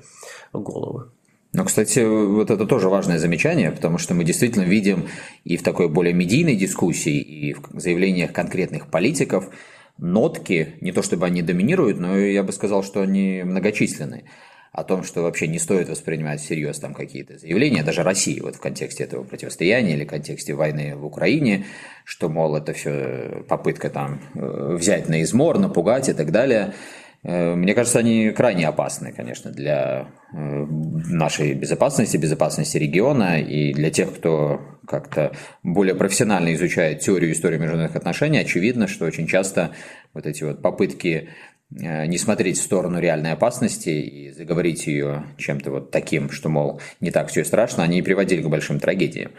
головы. 0.52 1.12
Но, 1.52 1.64
кстати, 1.64 2.00
вот 2.00 2.50
это 2.50 2.66
тоже 2.66 2.88
важное 2.88 3.18
замечание, 3.18 3.70
потому 3.72 3.96
что 3.96 4.14
мы 4.14 4.24
действительно 4.24 4.64
видим 4.64 5.08
и 5.44 5.56
в 5.56 5.62
такой 5.62 5.88
более 5.88 6.12
медийной 6.12 6.56
дискуссии, 6.56 7.20
и 7.20 7.54
в 7.54 7.80
заявлениях 7.80 8.32
конкретных 8.32 8.90
политиков 8.90 9.48
нотки, 9.96 10.74
не 10.80 10.92
то 10.92 11.02
чтобы 11.02 11.26
они 11.26 11.42
доминируют, 11.42 11.98
но 11.98 12.18
я 12.18 12.42
бы 12.42 12.52
сказал, 12.52 12.84
что 12.84 13.00
они 13.00 13.42
многочисленны 13.44 14.24
о 14.72 14.84
том, 14.84 15.02
что 15.02 15.22
вообще 15.22 15.48
не 15.48 15.58
стоит 15.58 15.88
воспринимать 15.88 16.40
всерьез 16.40 16.78
там 16.78 16.94
какие-то 16.94 17.38
заявления, 17.38 17.82
даже 17.82 18.02
России 18.02 18.38
вот 18.40 18.56
в 18.56 18.60
контексте 18.60 19.04
этого 19.04 19.24
противостояния 19.24 19.94
или 19.94 20.04
в 20.04 20.08
контексте 20.08 20.54
войны 20.54 20.94
в 20.94 21.04
Украине, 21.04 21.64
что, 22.04 22.28
мол, 22.28 22.56
это 22.56 22.74
все 22.74 23.42
попытка 23.48 23.90
там 23.90 24.20
э, 24.34 24.76
взять 24.78 25.08
на 25.08 25.22
измор, 25.22 25.58
напугать 25.58 26.08
и 26.08 26.12
так 26.12 26.30
далее. 26.30 26.74
Э, 27.28 27.54
мне 27.54 27.74
кажется, 27.74 27.98
они 27.98 28.30
крайне 28.30 28.66
опасны, 28.66 29.12
конечно, 29.12 29.50
для 29.50 30.08
э, 30.32 30.36
нашей 30.38 31.52
безопасности, 31.52 32.16
безопасности 32.16 32.78
региона 32.78 33.38
и 33.38 33.74
для 33.74 33.90
тех, 33.90 34.14
кто 34.14 34.62
как-то 34.86 35.32
более 35.62 35.94
профессионально 35.94 36.54
изучает 36.54 37.00
теорию 37.00 37.32
истории 37.32 37.58
международных 37.58 37.96
отношений, 37.96 38.38
очевидно, 38.38 38.88
что 38.88 39.04
очень 39.04 39.26
часто 39.26 39.72
вот 40.14 40.24
эти 40.24 40.42
вот 40.42 40.62
попытки 40.62 41.28
не 41.70 42.16
смотреть 42.16 42.58
в 42.58 42.62
сторону 42.62 42.98
реальной 42.98 43.32
опасности 43.32 43.90
и 43.90 44.32
заговорить 44.32 44.86
ее 44.86 45.24
чем-то 45.36 45.70
вот 45.70 45.90
таким, 45.90 46.30
что, 46.30 46.48
мол, 46.48 46.80
не 47.00 47.10
так 47.10 47.28
все 47.28 47.44
страшно, 47.44 47.82
они 47.82 48.00
приводили 48.00 48.42
к 48.42 48.48
большим 48.48 48.80
трагедиям. 48.80 49.32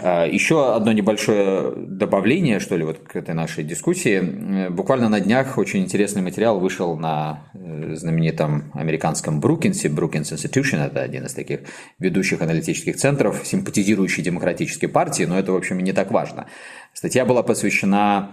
Э, 0.00 0.28
Еще 0.30 0.74
одно 0.74 0.92
небольшое 0.92 1.72
добавление, 1.76 2.60
что 2.60 2.76
ли, 2.76 2.84
вот 2.84 2.98
к 3.00 3.16
этой 3.16 3.34
нашей 3.34 3.64
дискуссии. 3.64 4.66
Э, 4.66 4.70
буквально 4.70 5.08
на 5.08 5.20
днях 5.20 5.58
очень 5.58 5.82
интересный 5.82 6.22
материал 6.22 6.60
вышел 6.60 6.96
на 6.96 7.50
знаменитом 7.52 8.70
американском 8.74 9.40
Брукинсе. 9.40 9.88
Брукинс 9.88 10.32
Institution– 10.32 10.84
это 10.86 11.02
один 11.02 11.26
из 11.26 11.34
таких 11.34 11.60
ведущих 11.98 12.40
аналитических 12.40 12.96
центров, 12.96 13.42
симпатизирующий 13.44 14.22
демократической 14.22 14.86
партии, 14.86 15.24
но 15.24 15.38
это, 15.38 15.52
в 15.52 15.56
общем, 15.56 15.78
не 15.78 15.92
так 15.92 16.10
важно. 16.10 16.46
Статья 16.92 17.24
была 17.24 17.42
посвящена 17.42 18.32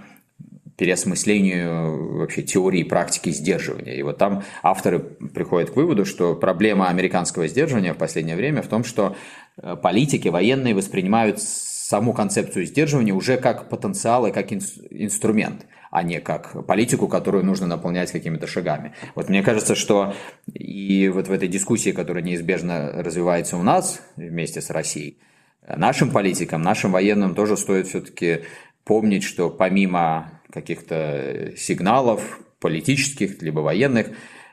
переосмыслению 0.78 2.18
вообще 2.18 2.42
теории 2.42 2.84
практики 2.84 3.30
сдерживания. 3.30 3.96
И 3.96 4.04
вот 4.04 4.18
там 4.18 4.44
авторы 4.64 5.00
приходят 5.00 5.72
к 5.72 5.76
выводу, 5.76 6.06
что 6.06 6.36
проблема 6.36 6.90
американского 6.90 7.48
сдерживания 7.48 7.94
в 7.94 7.98
последнее 7.98 8.36
время 8.36 8.62
в 8.62 8.68
том, 8.68 8.84
что 8.84 9.16
э, 9.58 9.76
политики, 9.76 10.30
военные 10.30 10.74
воспринимают 10.74 11.40
саму 11.42 12.14
концепцию 12.14 12.66
сдерживания 12.66 13.14
уже 13.14 13.38
как 13.38 13.70
потенциал 13.70 14.26
и 14.26 14.32
как 14.32 14.52
инструмент, 14.52 15.68
а 15.92 16.02
не 16.02 16.20
как 16.20 16.66
политику, 16.66 17.08
которую 17.08 17.46
нужно 17.46 17.68
наполнять 17.68 18.12
какими-то 18.12 18.48
шагами. 18.48 18.94
Вот 19.14 19.30
мне 19.30 19.44
кажется, 19.44 19.76
что 19.76 20.16
и 20.52 21.10
вот 21.10 21.28
в 21.28 21.32
этой 21.32 21.48
дискуссии, 21.48 21.92
которая 21.92 22.24
неизбежно 22.24 22.92
развивается 23.04 23.58
у 23.58 23.64
нас 23.64 24.02
вместе 24.16 24.60
с 24.60 24.72
Россией, 24.72 25.20
нашим 25.68 26.10
политикам, 26.10 26.62
нашим 26.62 26.92
военным 26.92 27.36
тоже 27.36 27.58
стоит 27.58 27.88
все-таки 27.88 28.42
помнить, 28.86 29.24
что 29.24 29.50
помимо 29.50 30.33
каких-то 30.54 31.54
сигналов 31.58 32.40
политических, 32.60 33.42
либо 33.42 33.60
военных, 33.60 34.12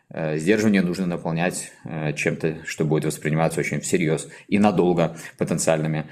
э, 0.08 0.38
сдерживание 0.38 0.82
нужно 0.82 1.06
наполнять 1.06 1.72
э, 1.84 2.14
чем-то, 2.14 2.64
что 2.64 2.84
будет 2.84 3.04
восприниматься 3.04 3.60
очень 3.60 3.80
всерьез 3.80 4.28
и 4.48 4.58
надолго 4.58 5.16
потенциальными 5.38 6.06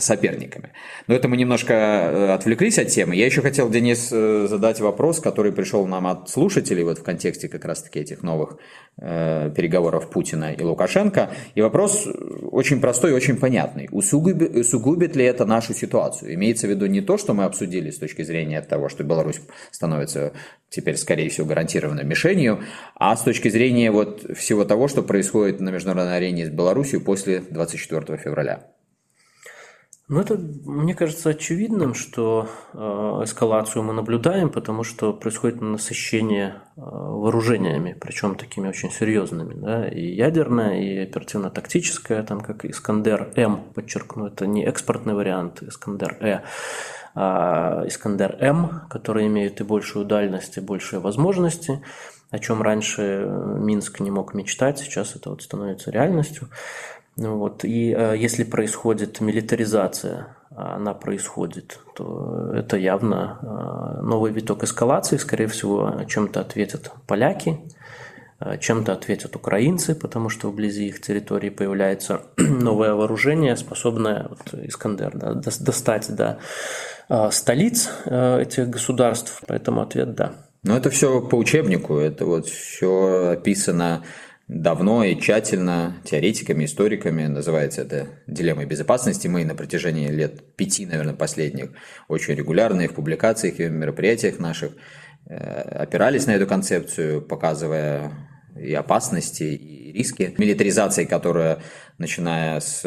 соперниками. 0.00 0.72
Но 1.06 1.14
это 1.14 1.28
мы 1.28 1.36
немножко 1.36 1.72
э, 1.72 2.34
отвлеклись 2.34 2.78
от 2.78 2.88
темы. 2.88 3.14
Я 3.16 3.26
еще 3.26 3.42
хотел, 3.42 3.70
Денис, 3.70 4.10
э, 4.12 4.46
задать 4.48 4.80
вопрос, 4.80 5.20
который 5.20 5.52
пришел 5.52 5.86
нам 5.86 6.06
от 6.06 6.28
слушателей 6.28 6.84
вот 6.84 6.98
в 6.98 7.02
контексте 7.02 7.48
как 7.48 7.64
раз-таки 7.64 8.00
этих 8.00 8.22
новых 8.22 8.58
э, 8.98 9.50
переговоров 9.54 10.10
Путина 10.10 10.52
и 10.52 10.62
Лукашенко. 10.62 11.30
И 11.54 11.60
вопрос 11.60 12.08
очень 12.50 12.80
простой 12.80 13.10
и 13.10 13.14
очень 13.14 13.36
понятный. 13.36 13.88
Усугубит, 13.90 14.54
усугубит 14.54 15.16
ли 15.16 15.24
это 15.24 15.44
нашу 15.44 15.74
ситуацию? 15.74 16.34
Имеется 16.34 16.66
в 16.66 16.70
виду 16.70 16.86
не 16.86 17.00
то, 17.00 17.18
что 17.18 17.34
мы 17.34 17.44
обсудили 17.44 17.90
с 17.90 17.98
точки 17.98 18.22
зрения 18.22 18.62
того, 18.62 18.88
что 18.88 19.04
Беларусь 19.04 19.40
становится 19.70 20.32
теперь, 20.70 20.96
скорее 20.96 21.28
всего, 21.28 21.46
гарантированной 21.46 22.04
мишенью, 22.04 22.60
а 22.94 23.14
с 23.16 23.22
точки 23.22 23.48
зрения 23.48 23.90
вот 23.90 24.36
всего 24.36 24.64
того, 24.64 24.88
что 24.88 25.02
происходит 25.02 25.60
на 25.60 25.70
международной 25.70 26.16
арене 26.16 26.46
с 26.46 26.50
Беларусью 26.50 27.00
после 27.00 27.40
24 27.40 28.16
февраля. 28.18 28.66
Ну, 30.08 30.20
это, 30.20 30.36
мне 30.36 30.94
кажется, 30.94 31.30
очевидным, 31.30 31.94
что 31.94 32.48
э, 32.74 32.76
эскалацию 33.24 33.84
мы 33.84 33.92
наблюдаем, 33.92 34.50
потому 34.50 34.82
что 34.82 35.12
происходит 35.12 35.60
насыщение 35.60 36.56
э, 36.76 36.80
вооружениями, 36.80 37.96
причем 37.98 38.34
такими 38.34 38.68
очень 38.68 38.90
серьезными. 38.90 39.54
Да? 39.54 39.88
И 39.88 40.04
ядерное, 40.04 40.80
и 40.80 40.98
оперативно-тактическое, 40.98 42.24
там 42.24 42.40
как 42.40 42.64
Искандер-М, 42.64 43.72
подчеркну, 43.74 44.26
это 44.26 44.46
не 44.46 44.64
экспортный 44.64 45.14
вариант 45.14 45.62
Искандер-Э, 45.62 46.40
а 47.14 47.84
Искандер-М, 47.86 48.88
который 48.90 49.28
имеет 49.28 49.60
и 49.60 49.64
большую 49.64 50.04
дальность, 50.04 50.56
и 50.56 50.60
большие 50.60 50.98
возможности, 50.98 51.82
о 52.30 52.38
чем 52.38 52.60
раньше 52.62 53.26
Минск 53.28 54.00
не 54.00 54.10
мог 54.10 54.34
мечтать, 54.34 54.78
сейчас 54.78 55.14
это 55.14 55.30
вот 55.30 55.42
становится 55.42 55.90
реальностью. 55.90 56.48
Вот. 57.16 57.64
И 57.64 57.94
э, 57.96 58.14
если 58.16 58.44
происходит 58.44 59.20
милитаризация, 59.20 60.36
а 60.54 60.76
она 60.76 60.94
происходит, 60.94 61.78
то 61.94 62.52
это 62.54 62.76
явно 62.76 63.38
э, 63.42 64.02
новый 64.02 64.32
виток 64.32 64.64
эскалации. 64.64 65.18
Скорее 65.18 65.46
всего, 65.46 66.04
чем-то 66.08 66.40
ответят 66.40 66.90
поляки, 67.06 67.60
э, 68.40 68.56
чем-то 68.58 68.92
ответят 68.92 69.36
украинцы, 69.36 69.94
потому 69.94 70.30
что 70.30 70.50
вблизи 70.50 70.88
их 70.88 71.02
территории 71.02 71.50
появляется 71.50 72.22
новое 72.36 72.94
вооружение, 72.94 73.56
способное 73.56 74.28
вот, 74.30 74.54
Искандер 74.64 75.12
да, 75.14 75.34
достать 75.34 76.14
до 76.14 76.38
столиц 77.30 77.90
этих 78.06 78.70
государств. 78.70 79.42
Поэтому 79.46 79.82
ответ– 79.82 80.14
да. 80.14 80.32
Но 80.64 80.76
это 80.76 80.90
все 80.90 81.20
по 81.20 81.34
учебнику, 81.34 81.96
это 81.96 82.24
вот 82.24 82.46
все 82.46 83.32
описано 83.32 84.04
давно 84.48 85.04
и 85.04 85.18
тщательно 85.18 85.96
теоретиками, 86.04 86.64
историками, 86.64 87.26
называется 87.26 87.82
это 87.82 88.08
дилеммой 88.26 88.66
безопасности. 88.66 89.28
Мы 89.28 89.44
на 89.44 89.54
протяжении 89.54 90.08
лет 90.08 90.56
пяти, 90.56 90.86
наверное, 90.86 91.14
последних, 91.14 91.70
очень 92.08 92.34
регулярно 92.34 92.82
и 92.82 92.88
в 92.88 92.94
публикациях, 92.94 93.60
и 93.60 93.66
в 93.66 93.72
мероприятиях 93.72 94.38
наших 94.38 94.72
э, 95.26 95.34
опирались 95.34 96.26
на 96.26 96.32
эту 96.32 96.46
концепцию, 96.46 97.22
показывая 97.22 98.12
и 98.58 98.74
опасности, 98.74 99.44
и 99.44 99.92
риски. 99.92 100.34
Милитаризации, 100.36 101.04
которая, 101.04 101.58
начиная 101.98 102.60
с 102.60 102.82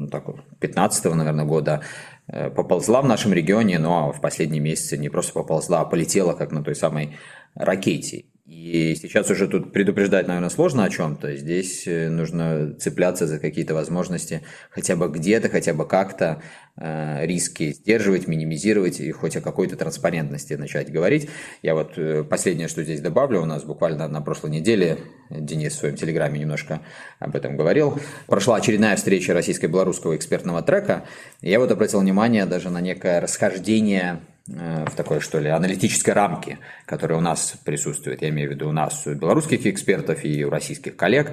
ну, 0.00 0.08
так, 0.08 0.24
15 0.60 1.04
наверное, 1.14 1.44
года, 1.44 1.82
э, 2.26 2.48
поползла 2.48 3.02
в 3.02 3.06
нашем 3.06 3.34
регионе, 3.34 3.78
но 3.78 4.12
в 4.12 4.20
последние 4.22 4.60
месяцы 4.60 4.96
не 4.96 5.10
просто 5.10 5.34
поползла, 5.34 5.82
а 5.82 5.84
полетела, 5.84 6.32
как 6.32 6.52
на 6.52 6.64
той 6.64 6.74
самой 6.74 7.18
ракете. 7.54 8.24
И 8.50 8.96
сейчас 9.00 9.30
уже 9.30 9.46
тут 9.46 9.72
предупреждать, 9.72 10.26
наверное, 10.26 10.50
сложно 10.50 10.82
о 10.82 10.90
чем-то. 10.90 11.36
Здесь 11.36 11.86
э, 11.86 12.08
нужно 12.08 12.74
цепляться 12.80 13.28
за 13.28 13.38
какие-то 13.38 13.74
возможности, 13.74 14.42
хотя 14.70 14.96
бы 14.96 15.08
где-то, 15.08 15.48
хотя 15.48 15.72
бы 15.72 15.86
как-то 15.86 16.42
э, 16.76 17.26
риски 17.26 17.72
сдерживать, 17.72 18.26
минимизировать 18.26 18.98
и 18.98 19.12
хоть 19.12 19.36
о 19.36 19.40
какой-то 19.40 19.76
транспарентности 19.76 20.54
начать 20.54 20.90
говорить. 20.90 21.30
Я 21.62 21.76
вот 21.76 21.92
э, 21.96 22.24
последнее, 22.24 22.66
что 22.66 22.82
здесь 22.82 23.00
добавлю, 23.00 23.40
у 23.40 23.44
нас 23.44 23.62
буквально 23.62 24.08
на 24.08 24.20
прошлой 24.20 24.50
неделе 24.50 24.98
Денис 25.30 25.72
в 25.74 25.78
своем 25.78 25.94
телеграме 25.94 26.40
немножко 26.40 26.80
об 27.20 27.36
этом 27.36 27.56
говорил. 27.56 28.00
Прошла 28.26 28.56
очередная 28.56 28.96
встреча 28.96 29.32
российско-белорусского 29.32 30.16
экспертного 30.16 30.60
трека. 30.62 31.04
Я 31.40 31.60
вот 31.60 31.70
обратил 31.70 32.00
внимание 32.00 32.46
даже 32.46 32.70
на 32.70 32.80
некое 32.80 33.20
расхождение 33.20 34.22
в 34.46 34.90
такой, 34.96 35.20
что 35.20 35.38
ли, 35.38 35.48
аналитической 35.48 36.10
рамке, 36.10 36.58
которая 36.86 37.18
у 37.18 37.20
нас 37.20 37.54
присутствует. 37.64 38.22
Я 38.22 38.30
имею 38.30 38.48
в 38.48 38.52
виду 38.52 38.68
у 38.68 38.72
нас, 38.72 39.06
у 39.06 39.14
белорусских 39.14 39.66
экспертов 39.66 40.24
и 40.24 40.44
у 40.44 40.50
российских 40.50 40.96
коллег. 40.96 41.32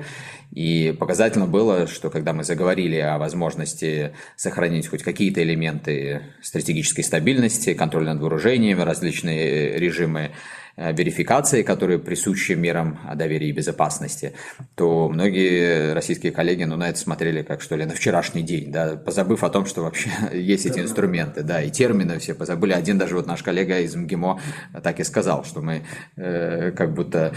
И 0.52 0.96
показательно 1.00 1.48
было, 1.48 1.88
что 1.88 2.10
когда 2.10 2.34
мы 2.34 2.44
заговорили 2.44 2.98
о 2.98 3.18
возможности 3.18 4.14
сохранить 4.36 4.88
хоть 4.88 5.04
какие-то 5.04 5.42
элементы 5.42 6.22
стратегической 6.42 7.04
стабильности, 7.04 7.74
контроль 7.74 8.06
над 8.06 8.20
вооружениями, 8.20 8.82
различные 8.82 9.78
режимы 9.78 10.18
Э, 10.18 10.34
верификации, 10.77 11.63
которые 11.63 11.98
присущи 11.98 12.51
мерам 12.51 13.00
доверия 13.15 13.50
и 13.50 13.51
безопасности, 13.51 14.34
то 14.75 15.10
многие 15.10 15.93
российские 15.93 16.31
коллеги 16.31 16.63
ну, 16.65 16.75
на 16.75 16.89
это 16.89 17.00
смотрели 17.00 17.41
как 17.41 17.62
что 17.62 17.75
ли 17.75 17.86
на 17.86 17.96
вчерашний 17.96 18.43
день, 18.43 18.72
да, 18.72 18.96
позабыв 18.96 19.43
о 19.43 19.50
том, 19.50 19.65
что 19.65 19.81
вообще 19.81 20.10
есть 20.34 20.65
эти 20.67 20.79
инструменты, 20.79 21.41
да, 21.41 21.62
и 21.62 21.72
термины 21.72 22.19
все 22.19 22.36
позабыли. 22.36 22.74
Один 22.74 22.98
даже 23.00 23.15
вот 23.15 23.25
наш 23.25 23.41
коллега 23.41 23.79
из 23.79 23.96
МГИМО 23.96 24.39
так 24.84 25.00
и 25.00 25.03
сказал, 25.03 25.43
что 25.43 25.62
мы 25.62 25.84
э, 26.15 26.72
как 26.72 26.93
будто 26.93 27.34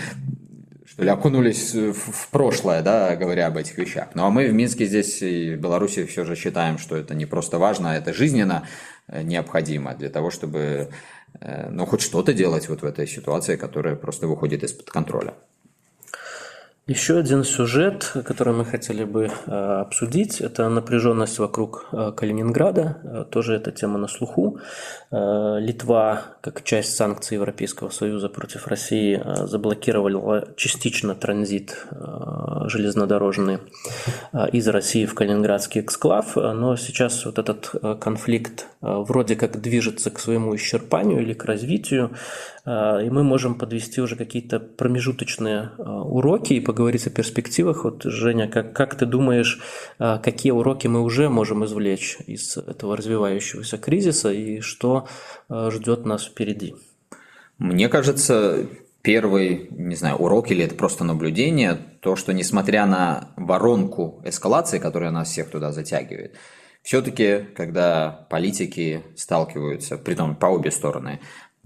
что 0.85 1.05
ли, 1.05 1.09
окунулись 1.09 1.73
в 1.73 2.29
прошлое, 2.31 2.83
да, 2.83 3.17
говоря 3.17 3.47
об 3.47 3.57
этих 3.57 3.79
вещах. 3.79 4.09
Ну, 4.15 4.25
а 4.25 4.31
мы 4.31 4.49
в 4.49 4.53
Минске 4.53 4.85
здесь 4.85 5.23
и 5.23 5.55
в 5.55 5.61
Беларуси 5.61 6.05
все 6.05 6.25
же 6.25 6.35
считаем, 6.37 6.79
что 6.79 6.97
это 6.97 7.15
не 7.15 7.27
просто 7.27 7.59
важно, 7.59 7.93
а 7.93 7.95
это 7.97 8.13
жизненно 8.13 8.67
э, 9.09 9.23
необходимо 9.23 9.95
для 9.95 10.11
того, 10.11 10.31
чтобы 10.31 10.91
Э, 10.91 11.20
ну, 11.71 11.87
хоть 11.87 12.01
что-то 12.01 12.33
делать 12.33 12.69
вот 12.69 12.83
в 12.83 12.85
этой 12.85 13.07
ситуации, 13.07 13.57
которая 13.57 13.97
просто 13.97 14.27
выходит 14.27 14.63
из-под 14.65 14.91
контроля. 14.91 15.35
Еще 16.87 17.19
один 17.19 17.45
сюжет, 17.45 18.11
который 18.25 18.53
мы 18.53 18.65
хотели 18.65 19.05
бы 19.05 19.31
э, 19.47 19.51
обсудить, 19.51 20.41
это 20.41 20.69
напряженность 20.69 21.39
вокруг 21.39 21.87
э, 21.93 22.11
Калининграда. 22.17 23.27
Тоже 23.31 23.55
эта 23.55 23.71
тема 23.71 23.99
на 23.99 24.09
слуху. 24.09 24.59
Литва, 25.13 26.23
как 26.41 26.63
часть 26.65 26.97
санкций 26.97 27.37
Европейского 27.37 27.91
Союза 27.91 28.29
против 28.29 28.67
России, 28.69 29.21
заблокировала 29.47 30.49
частично 30.57 31.15
транзит 31.17 31.85
железнодорожный 32.67 33.59
из 34.53 34.69
России 34.69 35.07
в 35.07 35.15
Калининградский 35.15 35.81
эксклав. 35.81 36.37
Но 36.37 36.77
сейчас 36.77 37.25
вот 37.25 37.41
этот 37.41 37.73
конфликт 38.01 38.67
вроде 38.81 39.35
как 39.35 39.61
движется 39.61 40.13
к 40.13 40.21
своему 40.21 40.55
исчерпанию 40.55 41.21
или 41.21 41.35
к 41.35 41.45
развитию. 41.45 42.13
И 42.67 43.09
мы 43.11 43.23
можем 43.23 43.55
подвести 43.55 44.01
уже 44.01 44.17
какие-то 44.17 44.61
промежуточные 44.61 45.71
уроки 45.79 46.53
и 46.53 46.61
поговорить 46.61 47.07
о 47.07 47.11
перспективах. 47.11 47.85
Вот, 47.85 48.03
Женя, 48.05 48.49
как, 48.49 48.75
как 48.75 48.97
ты 48.97 49.07
думаешь, 49.07 49.61
какие 49.99 50.53
уроки 50.53 50.87
мы 50.87 51.01
уже 51.03 51.31
можем 51.31 51.65
извлечь 51.65 52.19
из 52.27 52.57
этого 52.59 52.97
развивающегося 52.97 53.79
кризиса 53.79 54.31
и 54.31 54.61
что 54.61 55.09
ждет 55.51 56.05
нас 56.05 56.27
впереди? 56.27 56.75
Мне 57.59 57.89
кажется, 57.89 58.67
первый, 59.03 59.69
не 59.71 59.97
знаю, 59.97 60.17
урок 60.17 60.51
или 60.51 60.65
это 60.65 60.75
просто 60.75 61.05
наблюдение, 61.05 61.79
то, 62.01 62.17
что 62.17 62.33
несмотря 62.33 62.85
на 62.87 63.31
воронку 63.37 64.23
эскалации, 64.25 64.79
которая 64.79 65.11
нас 65.11 65.29
всех 65.29 65.51
туда 65.51 65.73
затягивает, 65.73 66.37
все-таки, 66.83 67.47
когда 67.55 68.27
политики 68.31 69.03
сталкиваются, 69.15 69.99
при 69.99 70.15
том 70.15 70.35
по 70.35 70.47
обе 70.47 70.71
стороны, 70.71 71.21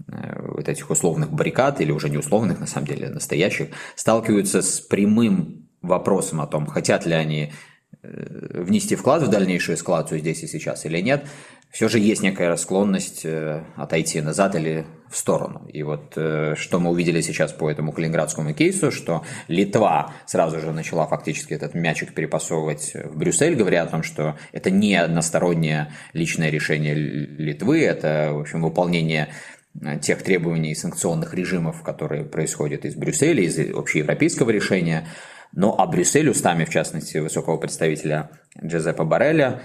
вот 0.07 0.69
этих 0.69 0.89
условных 0.89 1.31
баррикад, 1.31 1.81
или 1.81 1.91
уже 1.91 2.09
не 2.09 2.17
условных, 2.17 2.59
на 2.59 2.67
самом 2.67 2.87
деле, 2.87 3.09
настоящих, 3.09 3.69
сталкиваются 3.95 4.61
с 4.61 4.79
прямым 4.79 5.67
вопросом 5.81 6.41
о 6.41 6.47
том, 6.47 6.65
хотят 6.65 7.05
ли 7.05 7.13
они 7.13 7.53
э, 8.01 8.63
внести 8.63 8.95
вклад 8.95 9.23
в 9.23 9.29
дальнейшую 9.29 9.75
эскалацию 9.77 10.19
здесь 10.19 10.43
и 10.43 10.47
сейчас 10.47 10.85
или 10.85 10.99
нет, 11.01 11.25
все 11.71 11.89
же 11.89 11.99
есть 11.99 12.23
некая 12.23 12.55
склонность 12.55 13.25
э, 13.25 13.65
отойти 13.75 14.21
назад 14.21 14.55
или 14.55 14.85
в 15.09 15.17
сторону. 15.17 15.67
И 15.71 15.83
вот 15.83 16.13
э, 16.15 16.55
что 16.55 16.79
мы 16.79 16.89
увидели 16.89 17.21
сейчас 17.21 17.51
по 17.51 17.69
этому 17.69 17.91
калининградскому 17.91 18.53
кейсу, 18.53 18.91
что 18.91 19.23
Литва 19.47 20.13
сразу 20.25 20.59
же 20.59 20.71
начала 20.71 21.05
фактически 21.05 21.53
этот 21.53 21.73
мячик 21.73 22.13
перепасовывать 22.13 22.93
в 22.93 23.17
Брюссель, 23.17 23.55
говоря 23.55 23.83
о 23.83 23.87
том, 23.87 24.03
что 24.03 24.37
это 24.51 24.71
не 24.71 24.95
одностороннее 24.95 25.91
личное 26.13 26.49
решение 26.49 26.95
Литвы, 26.95 27.81
это, 27.81 28.31
в 28.33 28.39
общем, 28.39 28.61
выполнение 28.61 29.27
э, 29.27 29.54
тех 30.01 30.23
требований 30.23 30.75
санкционных 30.75 31.33
режимов, 31.33 31.83
которые 31.83 32.23
происходят 32.23 32.85
из 32.85 32.95
Брюсселя, 32.95 33.43
из 33.43 33.57
общеевропейского 33.75 34.49
решения. 34.49 35.07
Но 35.53 35.75
а 35.77 35.85
Брюссель 35.87 36.29
устами, 36.29 36.65
в 36.65 36.69
частности, 36.69 37.17
высокого 37.17 37.57
представителя 37.57 38.29
Джозепа 38.63 39.05
Барреля, 39.05 39.61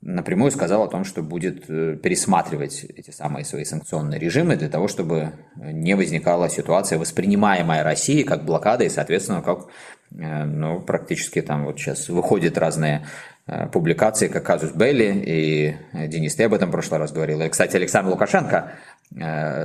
напрямую 0.00 0.50
сказал 0.50 0.84
о 0.84 0.88
том, 0.88 1.04
что 1.04 1.22
будет 1.22 1.68
э, 1.68 1.96
пересматривать 1.96 2.84
эти 2.84 3.10
самые 3.10 3.44
свои 3.44 3.64
санкционные 3.64 4.20
режимы 4.20 4.56
для 4.56 4.68
того, 4.68 4.86
чтобы 4.88 5.32
не 5.56 5.94
возникала 5.94 6.48
ситуация, 6.48 6.98
воспринимаемая 6.98 7.82
Россией 7.82 8.22
как 8.22 8.44
блокада 8.44 8.84
и, 8.84 8.88
соответственно, 8.88 9.42
как 9.42 9.66
э, 10.12 10.44
ну, 10.44 10.80
практически 10.80 11.42
там 11.42 11.64
вот 11.64 11.78
сейчас 11.78 12.08
выходят 12.08 12.56
разные 12.56 13.06
э, 13.46 13.66
публикации, 13.66 14.28
как 14.28 14.44
казус 14.44 14.72
Белли, 14.72 15.24
и 15.26 15.76
Денис, 16.08 16.36
ты 16.36 16.44
об 16.44 16.54
этом 16.54 16.68
в 16.68 16.72
прошлый 16.72 17.00
раз 17.00 17.12
говорил. 17.12 17.40
И, 17.40 17.48
кстати, 17.48 17.74
Александр 17.74 18.10
Лукашенко 18.10 18.54
Э, 18.54 18.95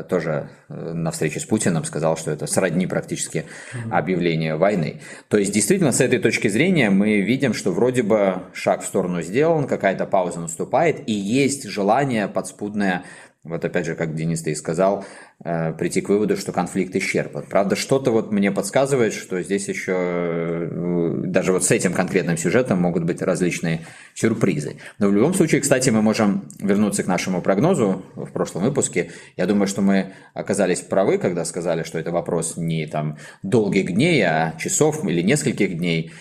тоже 0.09 0.49
э, 0.69 0.93
на 0.93 1.11
встрече 1.11 1.39
с 1.39 1.45
Путиным 1.45 1.83
сказал, 1.83 2.15
что 2.15 2.31
это 2.31 2.45
сродни 2.47 2.87
практически 2.87 3.45
объявлению 3.89 4.57
войны. 4.57 5.01
То 5.27 5.37
есть, 5.37 5.51
действительно, 5.51 5.91
с 5.91 5.99
этой 5.99 6.19
точки 6.19 6.47
зрения 6.47 6.89
мы 6.89 7.21
видим, 7.21 7.53
что 7.53 7.71
вроде 7.71 8.03
бы 8.03 8.43
шаг 8.53 8.81
в 8.81 8.85
сторону 8.85 9.21
сделан, 9.21 9.67
какая-то 9.67 10.05
пауза 10.05 10.39
наступает, 10.39 11.07
и 11.07 11.13
есть 11.13 11.67
желание 11.67 12.27
подспудное 12.27 13.03
вот 13.43 13.65
опять 13.65 13.87
же, 13.87 13.95
как 13.95 14.13
Денис 14.13 14.43
ты 14.43 14.51
и 14.51 14.55
сказал, 14.55 15.03
э, 15.43 15.73
прийти 15.73 16.01
к 16.01 16.09
выводу, 16.09 16.37
что 16.37 16.51
конфликт 16.51 16.95
исчерпан. 16.95 17.43
Правда, 17.49 17.75
что-то 17.75 18.11
вот 18.11 18.31
мне 18.31 18.51
подсказывает, 18.51 19.13
что 19.13 19.41
здесь 19.41 19.67
еще 19.67 19.93
э, 19.95 21.13
даже 21.25 21.51
вот 21.51 21.63
с 21.63 21.71
этим 21.71 21.91
конкретным 21.93 22.37
сюжетом 22.37 22.79
могут 22.79 23.03
быть 23.03 23.19
различные 23.23 23.81
сюрпризы. 24.13 24.77
Но 24.99 25.07
в 25.07 25.13
любом 25.13 25.33
случае, 25.33 25.61
кстати, 25.61 25.89
мы 25.89 26.03
можем 26.03 26.49
вернуться 26.59 27.01
к 27.03 27.07
нашему 27.07 27.41
прогнозу 27.41 28.03
в 28.15 28.31
прошлом 28.31 28.61
выпуске. 28.61 29.09
Я 29.37 29.47
думаю, 29.47 29.65
что 29.65 29.81
мы 29.81 30.13
оказались 30.35 30.81
правы, 30.81 31.17
когда 31.17 31.43
сказали, 31.43 31.81
что 31.81 31.97
это 31.97 32.11
вопрос 32.11 32.57
не 32.57 32.85
там 32.85 33.17
долгих 33.41 33.91
дней, 33.91 34.21
а 34.21 34.53
часов 34.59 35.03
или 35.03 35.21
нескольких 35.23 35.77
дней. 35.79 36.11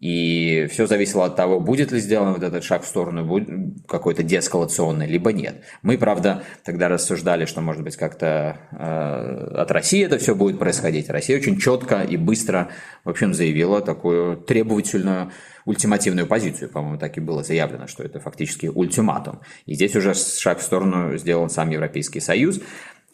И 0.00 0.66
все 0.70 0.86
зависело 0.86 1.24
от 1.24 1.36
того, 1.36 1.58
будет 1.58 1.90
ли 1.90 2.00
сделан 2.00 2.34
вот 2.34 2.42
этот 2.42 2.62
шаг 2.62 2.82
в 2.82 2.86
сторону 2.86 3.74
какой-то 3.88 4.22
деэскалационный, 4.22 5.06
либо 5.06 5.32
нет. 5.32 5.62
Мы, 5.82 5.96
правда, 5.96 6.42
тогда 6.64 6.88
рассуждали, 6.88 7.46
что, 7.46 7.62
может 7.62 7.82
быть, 7.82 7.96
как-то 7.96 8.58
э, 8.72 9.60
от 9.62 9.70
России 9.70 10.04
это 10.04 10.18
все 10.18 10.34
будет 10.34 10.58
происходить. 10.58 11.08
Россия 11.08 11.38
очень 11.38 11.58
четко 11.58 12.02
и 12.02 12.18
быстро, 12.18 12.68
в 13.04 13.10
общем, 13.10 13.32
заявила 13.32 13.80
такую 13.80 14.36
требовательную 14.36 15.32
ультимативную 15.64 16.26
позицию. 16.26 16.70
По-моему, 16.70 16.98
так 16.98 17.16
и 17.16 17.20
было 17.20 17.42
заявлено, 17.42 17.86
что 17.86 18.02
это 18.02 18.20
фактически 18.20 18.66
ультиматум. 18.66 19.40
И 19.64 19.74
здесь 19.74 19.96
уже 19.96 20.14
шаг 20.14 20.60
в 20.60 20.62
сторону 20.62 21.16
сделан 21.16 21.48
сам 21.48 21.70
Европейский 21.70 22.20
Союз. 22.20 22.60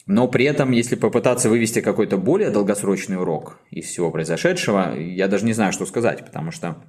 Но 0.05 0.27
при 0.27 0.45
этом, 0.45 0.71
если 0.71 0.95
попытаться 0.95 1.49
вывести 1.49 1.79
какой-то 1.79 2.17
более 2.17 2.49
долгосрочный 2.49 3.17
урок 3.17 3.59
из 3.71 3.85
всего 3.85 4.11
произошедшего, 4.11 4.95
я 4.95 5.27
даже 5.27 5.45
не 5.45 5.53
знаю, 5.53 5.71
что 5.71 5.85
сказать, 5.85 6.25
потому 6.25 6.51
что 6.51 6.83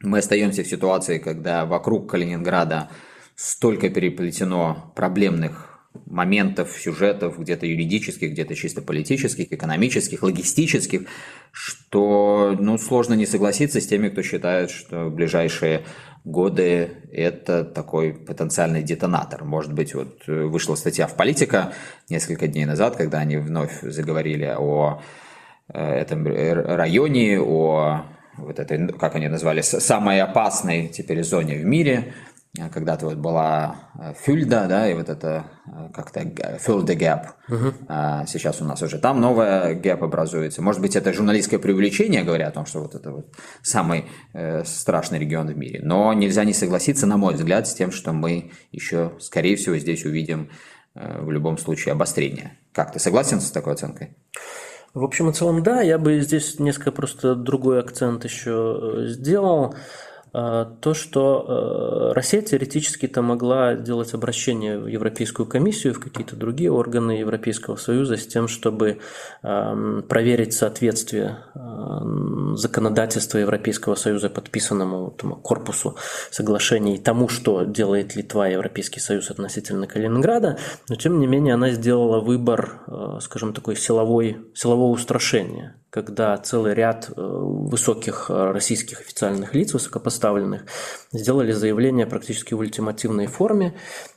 мы 0.00 0.18
остаемся 0.18 0.62
в 0.62 0.68
ситуации, 0.68 1.18
когда 1.18 1.66
вокруг 1.66 2.10
Калининграда 2.10 2.90
столько 3.34 3.90
переплетено 3.90 4.92
проблемных 4.96 5.75
моментов, 6.06 6.72
сюжетов, 6.80 7.38
где-то 7.38 7.66
юридических, 7.66 8.30
где-то 8.30 8.54
чисто 8.54 8.80
политических, 8.80 9.52
экономических, 9.52 10.22
логистических, 10.22 11.02
что 11.52 12.56
ну, 12.58 12.78
сложно 12.78 13.14
не 13.14 13.26
согласиться 13.26 13.80
с 13.80 13.86
теми, 13.86 14.08
кто 14.08 14.22
считает, 14.22 14.70
что 14.70 15.06
в 15.06 15.14
ближайшие 15.14 15.82
годы 16.24 16.90
это 17.12 17.64
такой 17.64 18.12
потенциальный 18.14 18.82
детонатор. 18.82 19.44
Может 19.44 19.72
быть, 19.72 19.94
вот 19.94 20.22
э, 20.26 20.44
вышла 20.44 20.74
статья 20.74 21.06
в 21.06 21.16
«Политика» 21.16 21.72
несколько 22.08 22.48
дней 22.48 22.64
назад, 22.64 22.96
когда 22.96 23.18
они 23.18 23.36
вновь 23.36 23.80
заговорили 23.82 24.54
о 24.56 25.02
э, 25.72 25.80
этом 25.80 26.26
районе, 26.26 27.40
о 27.40 28.06
вот 28.38 28.58
этой, 28.58 28.88
как 28.92 29.14
они 29.14 29.28
назвали, 29.28 29.60
самой 29.60 30.20
опасной 30.20 30.88
теперь 30.88 31.22
зоне 31.24 31.56
в 31.56 31.64
мире– 31.64 32.14
когда-то 32.72 33.06
вот 33.06 33.16
была 33.16 33.76
э, 33.98 34.14
Фюльда, 34.22 34.66
да, 34.68 34.90
и 34.90 34.94
вот 34.94 35.08
это 35.08 35.44
как-то 35.94 36.24
Фюльда 36.58 36.94
Гэп. 36.94 37.20
Угу. 37.48 37.74
А 37.88 38.26
сейчас 38.26 38.60
у 38.60 38.64
нас 38.64 38.82
уже 38.82 38.98
там 38.98 39.20
новая 39.20 39.74
Гэп 39.74 40.02
образуется. 40.02 40.62
Может 40.62 40.80
быть, 40.80 40.96
это 40.96 41.12
журналистское 41.12 41.58
преувеличение, 41.58 42.22
говоря 42.22 42.48
о 42.48 42.50
том, 42.50 42.66
что 42.66 42.80
вот 42.80 42.94
это 42.94 43.10
вот 43.10 43.34
самый 43.62 44.06
э, 44.32 44.64
страшный 44.64 45.18
регион 45.18 45.48
в 45.48 45.56
мире. 45.56 45.80
Но 45.82 46.12
нельзя 46.12 46.44
не 46.44 46.54
согласиться, 46.54 47.06
на 47.06 47.16
мой 47.16 47.34
взгляд, 47.34 47.66
с 47.68 47.74
тем, 47.74 47.90
что 47.92 48.12
мы 48.12 48.52
еще, 48.72 49.12
скорее 49.20 49.56
всего, 49.56 49.76
здесь 49.76 50.04
увидим 50.04 50.50
э, 50.94 51.22
в 51.22 51.30
любом 51.30 51.58
случае 51.58 51.92
обострение. 51.92 52.58
Как 52.72 52.92
ты 52.92 52.98
согласен 52.98 53.40
с 53.40 53.50
такой 53.50 53.74
оценкой? 53.74 54.16
В 54.94 55.04
общем 55.04 55.28
и 55.28 55.32
целом, 55.34 55.62
да, 55.62 55.82
я 55.82 55.98
бы 55.98 56.20
здесь 56.20 56.58
несколько 56.58 56.90
просто 56.90 57.34
другой 57.34 57.80
акцент 57.80 58.24
еще 58.24 58.78
э, 58.80 59.06
сделал. 59.08 59.74
А, 60.32 60.64
то, 60.64 60.94
что 60.94 62.10
э, 62.10 62.12
Россия 62.14 62.42
теоретически-то 62.42 63.22
могла 63.22 63.74
делать 63.74 64.12
обращение 64.14 64.78
в 64.78 64.86
Европейскую 64.86 65.46
комиссию, 65.46 65.94
в 65.94 66.00
какие-то 66.00 66.36
другие 66.36 66.70
органы 66.70 67.12
Европейского 67.12 67.76
Союза 67.76 68.16
с 68.16 68.26
тем, 68.26 68.48
чтобы 68.48 69.00
проверить 69.42 70.52
соответствие 70.52 71.38
законодательства 72.54 73.38
Европейского 73.38 73.94
Союза 73.94 74.28
подписанному 74.30 75.10
там, 75.10 75.34
корпусу 75.40 75.96
соглашений 76.30 76.98
тому, 76.98 77.28
что 77.28 77.64
делает 77.64 78.16
Литва 78.16 78.48
и 78.48 78.52
Европейский 78.52 79.00
Союз 79.00 79.30
относительно 79.30 79.86
Калининграда, 79.86 80.58
но 80.88 80.96
тем 80.96 81.20
не 81.20 81.26
менее 81.26 81.54
она 81.54 81.70
сделала 81.70 82.20
выбор, 82.20 82.80
э, 82.86 83.18
скажем, 83.20 83.52
такой 83.52 83.76
силовой, 83.76 84.38
силового 84.54 84.90
устрашения 84.90 85.76
когда 85.96 86.36
целый 86.36 86.74
ряд 86.74 87.08
э, 87.08 87.12
высоких 87.16 88.26
э, 88.28 88.50
российских 88.50 89.00
официальных 89.00 89.54
лиц, 89.54 89.72
высокопоставленных, 89.72 90.66
сделали 91.10 91.52
заявление 91.52 92.06
практически 92.06 92.52
в 92.52 92.58
ультимативной 92.58 93.28
форме, 93.28 93.74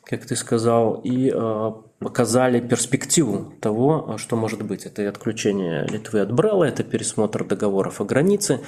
как 0.10 0.26
ты 0.26 0.36
сказал, 0.36 0.95
и 1.04 1.32
э, 1.34 1.72
показали 2.00 2.60
перспективу 2.60 3.54
того, 3.62 4.17
что 4.17 4.36
может 4.36 4.63
быть. 4.63 4.86
Это 4.86 5.04
и 5.04 5.06
отключение 5.06 5.86
Литвы 5.88 6.22
от 6.22 6.32
Брелла, 6.32 6.63
это 6.63 6.84
пересмотр 6.84 7.45
договоров 7.45 8.02
о 8.02 8.06
границе, 8.06 8.62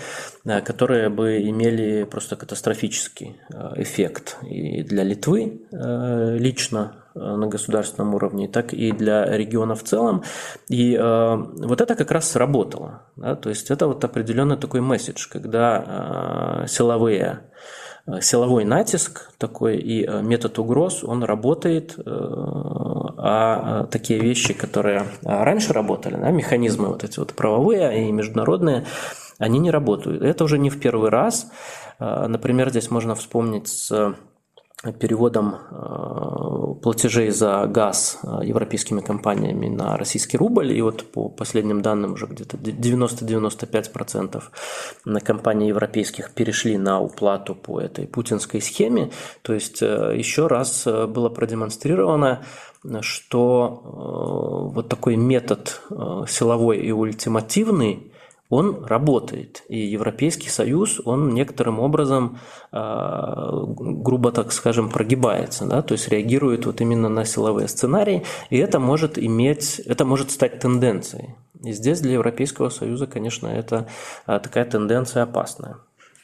которые 0.44 1.10
бы 1.10 1.42
имели 1.42 2.04
просто 2.04 2.36
катастрофический 2.36 3.38
эффект 3.76 4.38
и 4.44 4.84
для 4.84 5.04
Литвы 5.04 5.62
лично, 5.72 7.02
Э, 7.14 7.36
на 7.36 7.48
государственном 7.48 8.16
уровне, 8.16 8.48
так 8.48 8.74
и 8.74 8.92
для 8.94 9.26
региона 9.26 9.76
в 9.76 9.84
целом. 9.84 10.24
И 10.70 10.96
э, 10.96 11.36
вот 11.36 11.82
это 11.82 11.96
как 11.96 12.10
раз 12.12 12.30
сработало. 12.30 13.02
Да? 13.18 13.36
То 13.36 13.50
есть 13.50 13.70
это 13.70 13.88
вот 13.88 14.04
определенный 14.06 14.56
такой 14.56 14.80
месседж, 14.80 15.28
когда 15.30 16.64
э, 16.64 16.68
силовые 16.68 17.22
э, 17.22 17.81
Э, 18.08 18.22
силовой 18.22 18.66
натиск 18.66 19.32
такой 19.38 19.78
и 19.78 20.06
э, 20.06 20.22
метод 20.22 20.58
угроз, 20.60 21.04
он 21.04 21.24
работает, 21.24 21.96
э, 21.98 22.02
а 22.04 23.86
такие 23.92 24.20
вещи, 24.20 24.54
которые 24.54 25.06
а, 25.24 25.46
раньше 25.46 25.74
работали, 25.74 26.16
да, 26.16 26.32
механизмы 26.32 26.88
вот 26.88 27.04
эти 27.04 27.20
вот 27.20 27.34
правовые 27.34 28.08
и 28.08 28.12
международные, 28.12 28.86
они 29.38 29.60
не 29.60 29.70
работают. 29.70 30.24
Это 30.24 30.44
уже 30.44 30.58
не 30.58 30.70
в 30.70 30.80
первый 30.80 31.10
раз. 31.10 31.52
Например, 32.00 32.70
здесь 32.72 32.90
можно 32.90 33.14
вспомнить 33.14 33.68
с 33.68 34.16
переводом 35.00 35.56
платежей 36.82 37.30
за 37.32 37.66
газ 37.68 38.20
а, 38.24 38.44
европейскими 38.44 39.02
компаниями 39.02 39.68
на 39.68 39.98
российский 39.98 40.38
рубль. 40.38 40.72
И 40.72 40.82
вот 40.82 41.12
по 41.12 41.30
последним 41.30 41.82
данным 41.82 42.14
уже 42.14 42.26
где-то 42.26 42.58
90-95% 42.58 44.44
компании 45.22 45.70
европейских 45.70 46.32
перешли 46.32 46.78
на 46.78 47.00
уплату 47.00 47.56
по 47.56 47.80
этой 47.80 48.08
путинской 48.08 48.62
схеме. 48.62 49.12
То 49.42 49.54
есть 49.54 49.82
э, 49.82 50.14
еще 50.18 50.48
раз 50.48 50.86
э, 50.86 51.08
было 51.08 51.30
продемонстрировано, 51.30 52.44
э, 52.84 53.02
что 53.02 54.72
вот 54.74 54.90
такой 54.90 55.16
метод 55.16 55.82
силовой 56.28 56.80
и 56.80 56.92
ультимативный 56.92 58.12
он 58.52 58.84
работает. 58.86 59.64
И 59.70 59.80
Европейский 59.80 60.50
Союз, 60.50 61.02
он 61.06 61.34
некоторым 61.34 61.80
образом, 61.80 62.38
э, 62.72 62.78
грубо 63.78 64.32
так 64.34 64.52
скажем, 64.52 64.90
прогибается, 64.90 65.66
да, 65.66 65.82
то 65.82 65.94
есть 65.94 66.10
реагирует 66.10 66.66
вот 66.66 66.82
именно 66.82 67.08
на 67.08 67.24
силовые 67.24 67.70
сценарии, 67.70 68.24
и 68.50 68.58
это 68.58 68.80
может 68.80 69.18
иметь, 69.18 69.80
это 69.80 70.04
может 70.04 70.32
стать 70.32 70.60
тенденцией. 70.60 71.36
И 71.64 71.72
здесь 71.72 72.02
для 72.02 72.14
Европейского 72.14 72.70
Союза, 72.70 73.08
конечно, 73.08 73.48
это 73.48 73.88
э, 74.28 74.40
такая 74.44 74.66
тенденция 74.66 75.24
опасная. 75.24 75.78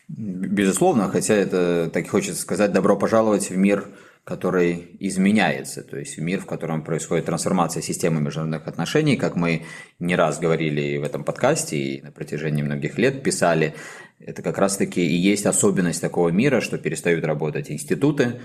Безусловно, 0.09 1.09
хотя 1.09 1.33
это, 1.33 1.89
так 1.93 2.05
и 2.05 2.09
хочется 2.09 2.41
сказать, 2.41 2.73
добро 2.73 2.97
пожаловать 2.97 3.49
в 3.49 3.57
мир 3.57 3.87
который 4.27 4.97
изменяется, 4.99 5.83
то 5.83 5.97
есть 5.97 6.17
мир, 6.17 6.41
в 6.41 6.45
котором 6.45 6.83
происходит 6.83 7.27
трансформация 7.27 7.81
системы 7.81 8.19
международных 8.19 8.67
отношений, 8.67 9.15
как 9.15 9.37
мы 9.37 9.63
не 9.99 10.17
раз 10.17 10.37
говорили 10.37 10.97
в 10.97 11.03
этом 11.03 11.23
подкасте 11.23 11.77
и 11.77 12.01
на 12.01 12.11
протяжении 12.11 12.61
многих 12.61 12.97
лет 12.97 13.23
писали, 13.23 13.73
это 14.19 14.41
как 14.41 14.57
раз-таки 14.57 14.99
и 14.99 15.15
есть 15.15 15.45
особенность 15.45 16.01
такого 16.01 16.27
мира, 16.27 16.59
что 16.59 16.77
перестают 16.77 17.23
работать 17.23 17.71
институты, 17.71 18.41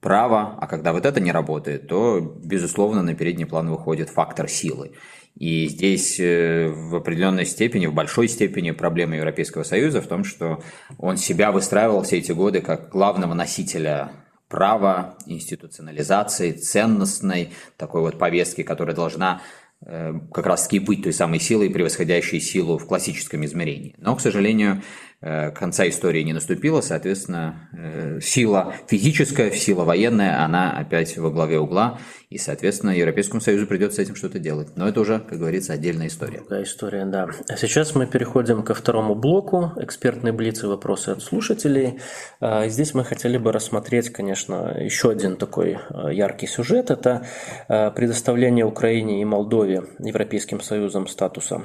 право, 0.00 0.56
а 0.60 0.68
когда 0.68 0.92
вот 0.92 1.04
это 1.04 1.18
не 1.18 1.32
работает, 1.32 1.88
то, 1.88 2.20
безусловно, 2.20 3.02
на 3.02 3.16
передний 3.16 3.46
план 3.46 3.68
выходит 3.68 4.10
фактор 4.10 4.48
силы. 4.48 4.92
И 5.36 5.66
здесь 5.66 6.20
э, 6.20 6.68
в 6.68 6.94
определенной 6.94 7.46
степени, 7.46 7.86
в 7.86 7.94
большой 7.94 8.28
степени 8.28 8.70
проблема 8.70 9.16
Европейского 9.16 9.64
Союза 9.64 10.00
в 10.00 10.06
том, 10.06 10.22
что 10.22 10.62
он 10.96 11.16
себя 11.16 11.50
выстраивал 11.50 12.04
все 12.04 12.18
эти 12.18 12.30
годы 12.30 12.60
как 12.60 12.90
главного 12.90 13.34
носителя 13.34 14.12
права, 14.48 15.16
институционализации, 15.26 16.52
ценностной 16.52 17.52
такой 17.76 18.02
вот 18.02 18.18
повестки, 18.18 18.62
которая 18.62 18.94
должна 18.94 19.42
э, 19.84 20.12
как 20.32 20.46
раз-таки 20.46 20.78
быть 20.78 21.02
той 21.02 21.12
самой 21.12 21.40
силой, 21.40 21.70
превосходящей 21.70 22.40
силу 22.40 22.78
в 22.78 22.86
классическом 22.86 23.44
измерении. 23.44 23.94
Но, 23.98 24.14
к 24.16 24.20
сожалению, 24.20 24.82
Э, 25.26 25.50
конца 25.52 25.88
истории 25.88 26.22
не 26.22 26.34
наступило, 26.34 26.82
соответственно, 26.82 27.70
э, 27.72 28.20
сила 28.20 28.74
физическая, 28.86 29.50
сила 29.52 29.84
военная, 29.84 30.44
она 30.44 30.76
опять 30.76 31.16
во 31.16 31.30
главе 31.30 31.58
угла, 31.58 31.98
и, 32.34 32.36
соответственно, 32.36 32.90
Европейскому 32.90 33.40
Союзу 33.40 33.68
придется 33.68 33.96
с 33.96 33.98
этим 34.00 34.16
что-то 34.16 34.40
делать. 34.40 34.76
Но 34.76 34.88
это 34.88 35.00
уже, 35.00 35.20
как 35.20 35.38
говорится, 35.38 35.72
отдельная 35.72 36.08
история. 36.08 36.38
Другая 36.38 36.64
история, 36.64 37.04
да. 37.04 37.28
А 37.48 37.56
сейчас 37.56 37.94
мы 37.94 38.08
переходим 38.08 38.64
ко 38.64 38.74
второму 38.74 39.14
блоку, 39.14 39.72
экспертные 39.76 40.32
блицы, 40.32 40.66
вопросы 40.66 41.10
от 41.10 41.22
слушателей. 41.22 42.00
А, 42.40 42.66
здесь 42.66 42.92
мы 42.92 43.04
хотели 43.04 43.38
бы 43.38 43.52
рассмотреть, 43.52 44.10
конечно, 44.10 44.76
еще 44.80 45.10
один 45.10 45.36
такой 45.36 45.78
а, 45.90 46.08
яркий 46.12 46.48
сюжет, 46.48 46.90
это 46.90 47.24
а, 47.68 47.92
предоставление 47.92 48.64
Украине 48.64 49.22
и 49.22 49.24
Молдове 49.24 49.84
Европейским 50.00 50.60
Союзом 50.60 51.06
статуса 51.06 51.62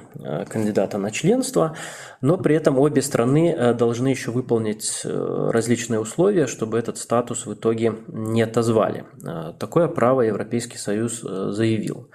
кандидата 0.48 1.00
на 1.00 1.10
членство, 1.10 1.76
но 2.22 2.38
при 2.38 2.56
этом 2.56 2.78
обе 2.78 3.02
страны 3.02 3.49
Э, 3.58 3.74
должны 3.74 4.08
еще 4.08 4.32
выполнить 4.32 5.02
э, 5.04 5.50
различные 5.52 6.00
условия, 6.00 6.48
чтобы 6.48 6.78
этот 6.78 6.98
статус 6.98 7.46
в 7.46 7.54
итоге 7.54 7.96
не 8.08 8.42
отозвали. 8.42 9.06
Э, 9.26 9.54
такое 9.60 9.88
право 9.88 10.22
Европейский 10.22 10.78
Союз 10.78 11.22
заявил. 11.22 12.10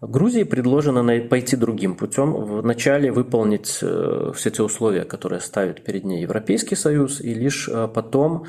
Грузии 0.00 0.44
предложено 0.44 1.20
пойти 1.28 1.56
другим 1.56 1.94
путем, 1.94 2.32
вначале 2.32 3.12
выполнить 3.12 3.66
все 3.66 4.50
те 4.50 4.62
условия, 4.62 5.04
которые 5.04 5.40
ставит 5.40 5.84
перед 5.84 6.04
ней 6.04 6.22
Европейский 6.22 6.74
Союз, 6.74 7.20
и 7.20 7.34
лишь 7.34 7.68
потом 7.94 8.46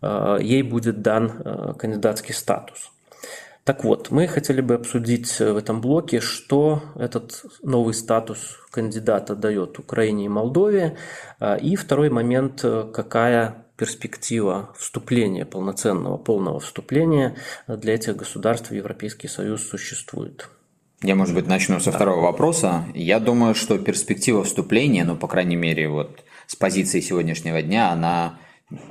ей 0.00 0.62
будет 0.62 1.02
дан 1.02 1.74
кандидатский 1.78 2.32
статус. 2.32 2.93
Так 3.64 3.82
вот, 3.82 4.10
мы 4.10 4.26
хотели 4.28 4.60
бы 4.60 4.74
обсудить 4.74 5.40
э, 5.40 5.50
в 5.50 5.56
этом 5.56 5.80
блоке, 5.80 6.20
что 6.20 6.82
этот 6.96 7.46
новый 7.62 7.94
статус 7.94 8.58
кандидата 8.70 9.34
дает 9.34 9.78
Украине 9.78 10.26
и 10.26 10.28
Молдове. 10.28 10.98
А, 11.40 11.54
и 11.56 11.74
второй 11.74 12.10
момент, 12.10 12.60
э, 12.62 12.86
какая 12.92 13.64
перспектива 13.78 14.74
вступления, 14.78 15.46
полноценного, 15.46 16.18
полного 16.18 16.60
вступления 16.60 17.36
для 17.66 17.94
этих 17.94 18.16
государств 18.16 18.70
в 18.70 18.74
Европейский 18.74 19.28
Союз 19.28 19.66
существует. 19.66 20.50
Я, 21.02 21.14
может 21.14 21.34
быть, 21.34 21.46
начну 21.46 21.80
со 21.80 21.90
второго 21.90 22.20
вопроса. 22.20 22.84
Я 22.94 23.18
думаю, 23.18 23.54
что 23.54 23.78
перспектива 23.78 24.44
вступления, 24.44 25.04
ну, 25.04 25.16
по 25.16 25.26
крайней 25.26 25.56
мере, 25.56 25.88
вот 25.88 26.22
с 26.46 26.54
позиции 26.54 27.00
сегодняшнего 27.00 27.62
дня, 27.62 27.90
она 27.90 28.38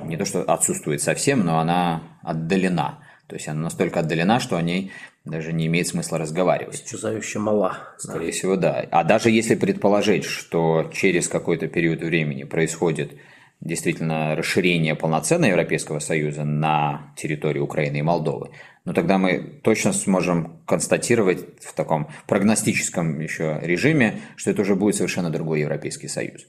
не 0.02 0.16
то 0.16 0.24
что 0.24 0.42
отсутствует 0.42 1.00
совсем, 1.00 1.44
но 1.44 1.58
она 1.58 2.02
отдалена. 2.22 3.03
То 3.26 3.36
есть 3.36 3.48
она 3.48 3.62
настолько 3.62 4.00
отдалена, 4.00 4.38
что 4.38 4.56
о 4.56 4.62
ней 4.62 4.92
даже 5.24 5.52
не 5.52 5.66
имеет 5.66 5.88
смысла 5.88 6.18
разговаривать. 6.18 6.84
Исчезающе 6.84 7.38
мала. 7.38 7.78
Скорее 7.98 8.26
да. 8.26 8.32
всего, 8.32 8.56
да. 8.56 8.86
А 8.90 9.04
даже 9.04 9.30
если 9.30 9.54
предположить, 9.54 10.24
что 10.24 10.90
через 10.92 11.28
какой-то 11.28 11.66
период 11.68 12.02
времени 12.02 12.44
происходит 12.44 13.16
действительно 13.60 14.36
расширение 14.36 14.94
полноценного 14.94 15.50
Европейского 15.50 15.98
Союза 15.98 16.44
на 16.44 17.14
территории 17.16 17.60
Украины 17.60 17.98
и 17.98 18.02
Молдовы, 18.02 18.50
но 18.84 18.92
тогда 18.92 19.16
мы 19.16 19.38
точно 19.62 19.94
сможем 19.94 20.60
констатировать 20.66 21.62
в 21.62 21.72
таком 21.72 22.10
прогностическом 22.26 23.18
еще 23.20 23.58
режиме, 23.62 24.20
что 24.36 24.50
это 24.50 24.60
уже 24.60 24.74
будет 24.74 24.96
совершенно 24.96 25.30
другой 25.30 25.60
Европейский 25.60 26.08
Союз. 26.08 26.46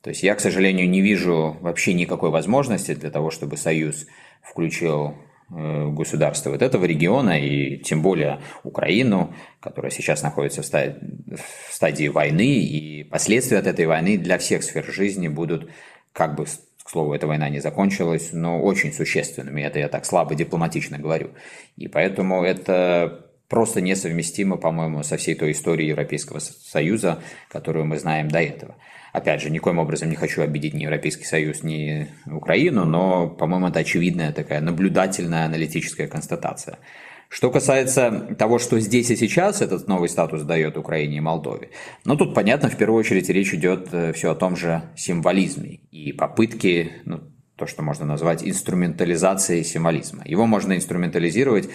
То 0.00 0.10
есть 0.10 0.22
я, 0.22 0.34
к 0.34 0.40
сожалению, 0.40 0.88
не 0.88 1.02
вижу 1.02 1.56
вообще 1.60 1.92
никакой 1.92 2.30
возможности 2.30 2.94
для 2.94 3.10
того, 3.10 3.30
чтобы 3.30 3.58
Союз 3.58 4.06
включил 4.42 5.14
Э, 5.50 5.88
государства 5.90 6.50
вот 6.50 6.62
этого 6.62 6.86
региона 6.86 7.38
и 7.38 7.76
тем 7.76 8.00
более 8.00 8.40
Украину, 8.62 9.34
которая 9.60 9.90
сейчас 9.92 10.22
находится 10.22 10.62
в, 10.62 10.64
ста- 10.64 10.96
в 10.98 11.72
стадии 11.72 12.08
войны, 12.08 12.60
и 12.60 13.04
последствия 13.04 13.58
от 13.58 13.66
этой 13.66 13.84
войны 13.86 14.16
для 14.16 14.38
всех 14.38 14.62
сфер 14.62 14.90
жизни 14.90 15.28
будут, 15.28 15.70
как 16.14 16.34
бы, 16.34 16.46
к 16.46 16.88
слову, 16.88 17.12
эта 17.12 17.26
война 17.26 17.50
не 17.50 17.60
закончилась, 17.60 18.30
но 18.32 18.62
очень 18.62 18.92
существенными. 18.92 19.60
Это 19.60 19.78
я 19.78 19.88
так 19.88 20.06
слабо 20.06 20.34
дипломатично 20.34 20.98
говорю. 20.98 21.30
И 21.76 21.88
поэтому 21.88 22.42
это 22.42 23.26
просто 23.48 23.82
несовместимо, 23.82 24.56
по-моему, 24.56 25.02
со 25.02 25.18
всей 25.18 25.34
той 25.34 25.52
историей 25.52 25.88
Европейского 25.88 26.38
Союза, 26.38 27.22
которую 27.50 27.84
мы 27.84 27.98
знаем 27.98 28.28
до 28.28 28.40
этого. 28.40 28.76
Опять 29.14 29.42
же, 29.42 29.50
никоим 29.50 29.78
образом 29.78 30.10
не 30.10 30.16
хочу 30.16 30.42
обидеть 30.42 30.74
ни 30.74 30.82
Европейский 30.82 31.24
Союз, 31.24 31.62
ни 31.62 32.08
Украину, 32.26 32.84
но, 32.84 33.28
по-моему, 33.28 33.68
это 33.68 33.78
очевидная 33.78 34.32
такая 34.32 34.60
наблюдательная 34.60 35.46
аналитическая 35.46 36.08
констатация. 36.08 36.80
Что 37.28 37.52
касается 37.52 38.34
того, 38.36 38.58
что 38.58 38.80
здесь 38.80 39.10
и 39.10 39.16
сейчас 39.16 39.62
этот 39.62 39.86
новый 39.86 40.08
статус 40.08 40.42
дает 40.42 40.76
Украине 40.76 41.18
и 41.18 41.20
Молдове, 41.20 41.70
ну 42.04 42.16
тут, 42.16 42.34
понятно, 42.34 42.68
в 42.68 42.76
первую 42.76 42.98
очередь 42.98 43.28
речь 43.28 43.54
идет 43.54 43.88
э, 43.92 44.12
все 44.14 44.32
о 44.32 44.34
том 44.34 44.56
же 44.56 44.82
символизме 44.96 45.78
и 45.92 46.12
попытке, 46.12 46.90
ну, 47.04 47.20
то, 47.54 47.68
что 47.68 47.82
можно 47.82 48.04
назвать 48.04 48.42
инструментализацией 48.42 49.62
символизма. 49.62 50.24
Его 50.24 50.46
можно 50.46 50.74
инструментализировать 50.74 51.68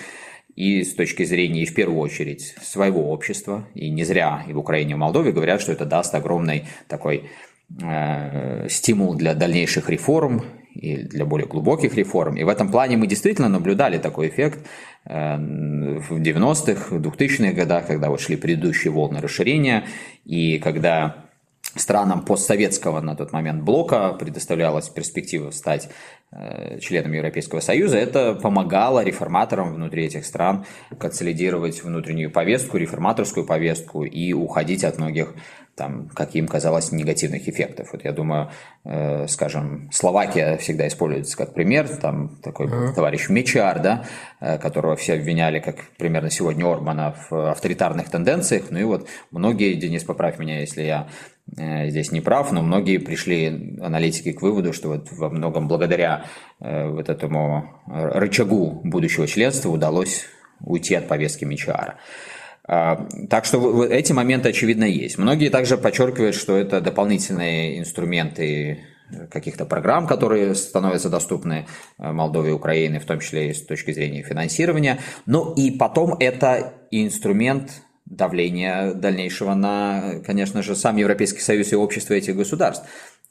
и 0.55 0.83
с 0.83 0.93
точки 0.93 1.23
зрения, 1.23 1.63
и 1.63 1.65
в 1.65 1.73
первую 1.73 1.99
очередь, 1.99 2.55
своего 2.61 3.11
общества. 3.11 3.67
И 3.75 3.89
не 3.89 4.03
зря 4.03 4.43
и 4.47 4.53
в 4.53 4.59
Украине, 4.59 4.91
и 4.91 4.93
в 4.95 4.97
Молдове 4.97 5.31
говорят, 5.31 5.61
что 5.61 5.71
это 5.71 5.85
даст 5.85 6.13
огромный 6.15 6.65
такой 6.87 7.29
э, 7.81 8.67
стимул 8.69 9.15
для 9.15 9.33
дальнейших 9.33 9.89
реформ 9.89 10.43
и 10.73 10.97
для 10.97 11.25
более 11.25 11.47
глубоких 11.47 11.95
реформ. 11.95 12.35
И 12.37 12.43
в 12.43 12.49
этом 12.49 12.69
плане 12.71 12.97
мы 12.97 13.07
действительно 13.07 13.49
наблюдали 13.49 13.97
такой 13.97 14.29
эффект 14.29 14.59
э, 15.05 15.37
в 15.37 16.21
90-х, 16.21 16.95
2000-х 16.95 17.53
годах, 17.53 17.87
когда 17.87 18.09
вот 18.09 18.21
шли 18.21 18.35
предыдущие 18.35 18.91
волны 18.91 19.21
расширения, 19.21 19.85
и 20.25 20.59
когда 20.59 21.25
странам 21.75 22.25
постсоветского 22.25 23.01
на 23.01 23.15
тот 23.15 23.31
момент 23.31 23.63
блока 23.63 24.13
предоставлялась 24.13 24.89
перспектива 24.89 25.51
стать 25.51 25.89
Э, 26.31 26.77
членам 26.79 27.13
Европейского 27.13 27.59
Союза, 27.59 27.97
это 27.97 28.35
помогало 28.35 29.03
реформаторам 29.03 29.73
внутри 29.73 30.05
этих 30.05 30.25
стран 30.25 30.63
консолидировать 30.99 31.83
внутреннюю 31.83 32.29
повестку, 32.29 32.77
реформаторскую 32.77 33.47
повестку 33.47 34.03
и 34.03 34.31
уходить 34.33 34.83
от 34.83 34.99
многих 34.99 35.33
там, 35.79 36.09
как 36.13 36.35
им 36.35 36.45
казалось, 36.45 36.91
негативных 36.91 37.47
эффектов. 37.47 37.93
Вот 37.93 38.03
я 38.03 38.11
думаю, 38.11 38.49
э, 38.83 39.27
скажем, 39.27 39.89
Словакия 39.93 40.57
всегда 40.57 40.89
используется 40.89 41.37
как 41.37 41.53
пример, 41.53 41.87
там 41.87 42.35
такой 42.43 42.67
mm-hmm. 42.67 42.93
товарищ 42.95 43.29
Мечар, 43.29 43.79
да, 43.79 44.03
э, 44.41 44.57
которого 44.57 44.97
все 44.97 45.13
обвиняли, 45.13 45.59
как 45.59 45.77
примерно 45.97 46.29
сегодня 46.29 46.65
Орбана, 46.65 47.15
в 47.29 47.51
авторитарных 47.51 48.09
тенденциях, 48.09 48.65
ну 48.71 48.79
и 48.79 48.83
вот 48.83 49.07
многие, 49.31 49.73
Денис, 49.75 50.03
поправь 50.03 50.37
меня, 50.37 50.59
если 50.59 50.83
я 50.83 51.07
э, 51.57 51.89
здесь 51.89 52.11
не 52.11 52.19
прав, 52.19 52.51
но 52.51 52.61
многие 52.61 52.97
пришли 52.97 53.77
аналитики 53.81 54.33
к 54.33 54.41
выводу, 54.41 54.73
что 54.73 54.89
вот 54.89 55.07
во 55.11 55.29
многом 55.29 55.69
благодаря 55.69 56.25
э, 56.59 56.89
вот 56.89 57.07
этому 57.07 57.81
рычагу 57.87 58.81
будущего 58.83 59.27
членства 59.27 59.69
удалось 59.69 60.25
уйти 60.59 60.93
от 60.95 61.07
повестки 61.07 61.45
Мечара. 61.45 61.95
А, 62.71 63.07
так 63.31 63.45
что 63.45 63.83
эти 63.83 64.11
моменты, 64.11 64.49
очевидно, 64.49 64.83
есть. 64.83 65.17
Многие 65.17 65.49
также 65.49 65.75
подчеркивают, 65.75 66.35
что 66.35 66.55
это 66.55 66.81
дополнительные 66.81 67.79
инструменты 67.79 68.81
каких-то 69.31 69.65
программ, 69.65 70.05
которые 70.05 70.53
становятся 70.53 71.09
доступны 71.09 71.65
э, 71.97 72.11
Молдове 72.11 72.51
и 72.51 72.53
Украине, 72.53 72.99
в 72.99 73.05
том 73.05 73.21
числе 73.21 73.49
и 73.49 73.53
с 73.55 73.65
точки 73.65 73.91
зрения 73.91 74.21
финансирования. 74.21 74.99
Ну 75.25 75.51
и 75.55 75.71
потом 75.71 76.15
это 76.19 76.75
инструмент 76.91 77.81
давления 78.05 78.93
дальнейшего 78.93 79.55
на, 79.55 80.21
конечно 80.23 80.61
же, 80.61 80.75
сам 80.75 80.97
Европейский 80.97 81.41
Союз 81.41 81.71
и 81.71 81.75
общество 81.75 82.13
этих 82.13 82.35
государств. 82.35 82.87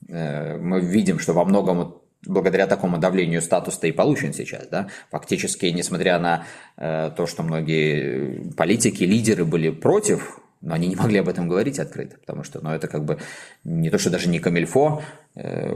Э, 0.09 0.57
мы 0.59 0.81
видим, 0.81 1.21
что 1.21 1.33
во 1.33 1.45
многом 1.45 2.03
благодаря 2.27 2.67
такому 2.67 2.99
давлению 2.99 3.43
статус-то 3.43 3.87
и 3.87 3.93
получен 3.93 4.33
сейчас, 4.33 4.67
да, 4.69 4.89
фактически, 5.11 5.67
несмотря 5.67 6.19
на 6.19 6.47
э, 6.77 7.11
то, 7.17 7.27
что 7.27 7.43
многие 7.43 8.53
политики, 8.55 9.05
лидеры 9.05 9.45
были 9.45 9.71
против, 9.71 10.41
но 10.61 10.75
они 10.75 10.89
не 10.89 10.97
могли 10.97 11.21
об 11.21 11.29
этом 11.29 11.49
говорить 11.49 11.79
открыто, 11.79 12.17
потому 12.19 12.43
что, 12.43 12.61
ну, 12.61 12.71
это 12.71 12.89
как 12.89 13.05
бы 13.05 13.19
не 13.65 13.91
то, 13.91 13.99
что 13.99 14.11
даже 14.11 14.29
не 14.29 14.41
камильфо, 14.41 15.03
э, 15.37 15.73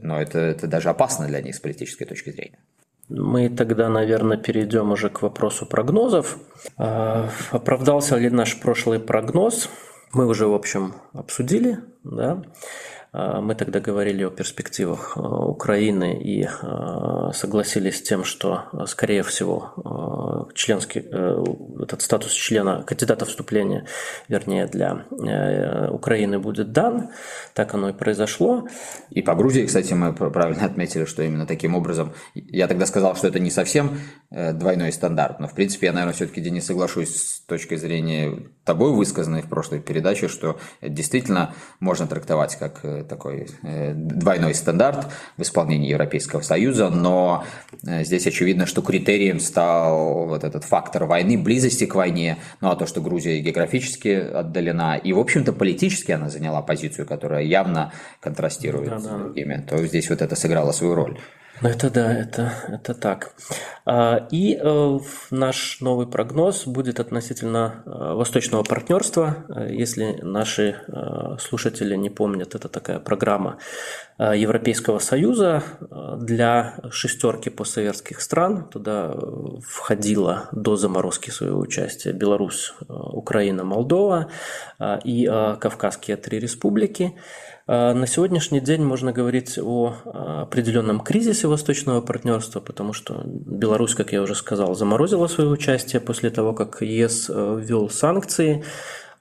но 0.00 0.20
это, 0.20 0.38
это 0.38 0.66
даже 0.66 0.90
опасно 0.90 1.26
для 1.26 1.40
них 1.40 1.54
с 1.54 1.60
политической 1.60 2.04
точки 2.04 2.30
зрения. 2.30 2.58
Мы 3.08 3.50
тогда, 3.50 3.88
наверное, 3.88 4.36
перейдем 4.36 4.92
уже 4.92 5.10
к 5.10 5.22
вопросу 5.22 5.66
прогнозов. 5.66 6.38
Э, 6.78 7.28
оправдался 7.50 8.16
ли 8.16 8.30
наш 8.30 8.58
прошлый 8.60 9.00
прогноз? 9.00 9.68
Мы 10.12 10.26
уже, 10.26 10.46
в 10.46 10.54
общем, 10.54 10.94
обсудили, 11.12 11.78
да. 12.04 12.42
А, 13.12 13.40
мы 13.40 13.54
тогда 13.54 13.80
говорили 13.80 14.24
о 14.24 14.30
перспективах 14.30 15.16
а, 15.16 15.20
Украины 15.20 16.18
и 16.20 16.44
а, 16.44 17.32
согласились 17.32 17.98
с 17.98 18.02
тем, 18.02 18.24
что, 18.24 18.64
скорее 18.86 19.22
всего, 19.22 19.74
членский, 20.54 21.00
э, 21.00 21.44
этот 21.82 22.02
статус 22.02 22.32
члена, 22.32 22.82
кандидата 22.82 23.24
вступления, 23.24 23.86
вернее, 24.28 24.66
для 24.66 25.06
э, 25.10 25.88
Украины 25.90 26.38
будет 26.38 26.72
дан. 26.72 27.10
Так 27.54 27.74
оно 27.74 27.90
и 27.90 27.92
произошло. 27.92 28.68
И 29.10 29.22
по 29.22 29.34
Грузии, 29.34 29.66
кстати, 29.66 29.92
мы 29.94 30.12
правильно 30.12 30.64
отметили, 30.66 31.04
что 31.04 31.22
именно 31.22 31.46
таким 31.46 31.74
образом, 31.74 32.12
я 32.34 32.68
тогда 32.68 32.86
сказал, 32.86 33.16
что 33.16 33.28
это 33.28 33.38
не 33.38 33.50
совсем 33.50 33.98
э, 34.30 34.52
двойной 34.52 34.92
стандарт, 34.92 35.40
но, 35.40 35.48
в 35.48 35.54
принципе, 35.54 35.86
я, 35.86 35.92
наверное, 35.92 36.14
все-таки 36.14 36.50
не 36.50 36.60
соглашусь 36.60 37.14
с 37.16 37.40
точки 37.40 37.76
зрения 37.76 38.38
тобой 38.64 38.92
высказанной 38.92 39.42
в 39.42 39.48
прошлой 39.48 39.80
передаче, 39.80 40.28
что 40.28 40.58
действительно 40.80 41.54
можно 41.80 42.06
трактовать 42.06 42.56
как 42.56 43.01
такой 43.08 43.48
э, 43.62 43.92
двойной 43.94 44.54
стандарт 44.54 45.08
в 45.36 45.42
исполнении 45.42 45.90
Европейского 45.90 46.40
Союза, 46.40 46.90
но 46.90 47.44
э, 47.86 48.04
здесь 48.04 48.26
очевидно, 48.26 48.66
что 48.66 48.82
критерием 48.82 49.40
стал 49.40 50.26
вот 50.26 50.44
этот 50.44 50.64
фактор 50.64 51.04
войны, 51.04 51.38
близости 51.38 51.86
к 51.86 51.94
войне, 51.94 52.38
ну 52.60 52.70
а 52.70 52.76
то, 52.76 52.86
что 52.86 53.00
Грузия 53.00 53.40
географически 53.40 54.08
отдалена, 54.08 54.96
и, 54.96 55.12
в 55.12 55.18
общем-то, 55.18 55.52
политически 55.52 56.12
она 56.12 56.28
заняла 56.28 56.62
позицию, 56.62 57.06
которая 57.06 57.42
явно 57.42 57.92
контрастирует 58.20 58.90
да, 58.90 58.96
да. 58.96 59.00
с 59.00 59.06
другими, 59.06 59.64
то 59.68 59.76
здесь 59.86 60.10
вот 60.10 60.22
это 60.22 60.36
сыграло 60.36 60.72
свою 60.72 60.94
роль. 60.94 61.18
Ну 61.62 61.68
это 61.68 61.90
да, 61.90 62.12
это, 62.12 62.52
это 62.68 62.92
так. 62.92 63.34
А, 63.84 64.26
и 64.32 64.58
э, 64.60 64.98
наш 65.30 65.80
новый 65.80 66.08
прогноз 66.08 66.66
будет 66.66 66.98
относительно 66.98 67.84
э, 67.86 68.14
восточного 68.14 68.64
партнерства. 68.64 69.44
Э, 69.48 69.68
если 69.70 70.18
наши 70.22 70.80
слушатели 71.38 71.94
не 71.94 72.10
помнят, 72.10 72.56
это 72.56 72.68
такая 72.68 72.98
программа 72.98 73.58
Европейского 74.18 74.98
Союза 74.98 75.62
для 76.18 76.74
шестерки 76.90 77.50
постсоветских 77.50 78.20
стран. 78.20 78.68
Туда 78.68 79.14
входила 79.66 80.48
до 80.52 80.76
заморозки 80.76 81.30
своего 81.30 81.60
участия 81.60 82.12
Беларусь, 82.12 82.74
Украина, 82.88 83.64
Молдова 83.64 84.28
и 85.04 85.26
Кавказские 85.26 86.16
три 86.16 86.38
республики. 86.38 87.14
А, 87.66 87.94
на 87.94 88.06
сегодняшний 88.06 88.60
день 88.60 88.82
можно 88.82 89.12
говорить 89.12 89.58
о 89.58 89.94
а, 90.04 90.42
определенном 90.42 91.00
кризисе 91.00 91.46
восточного 91.46 92.00
партнерства, 92.00 92.60
потому 92.60 92.92
что 92.92 93.22
Беларусь, 93.24 93.94
как 93.94 94.12
я 94.12 94.22
уже 94.22 94.34
сказал, 94.34 94.74
заморозила 94.74 95.28
свое 95.28 95.50
участие 95.50 96.00
после 96.00 96.30
того, 96.30 96.54
как 96.54 96.82
ЕС 96.82 97.30
э, 97.30 97.60
ввел 97.62 97.88
санкции. 97.88 98.64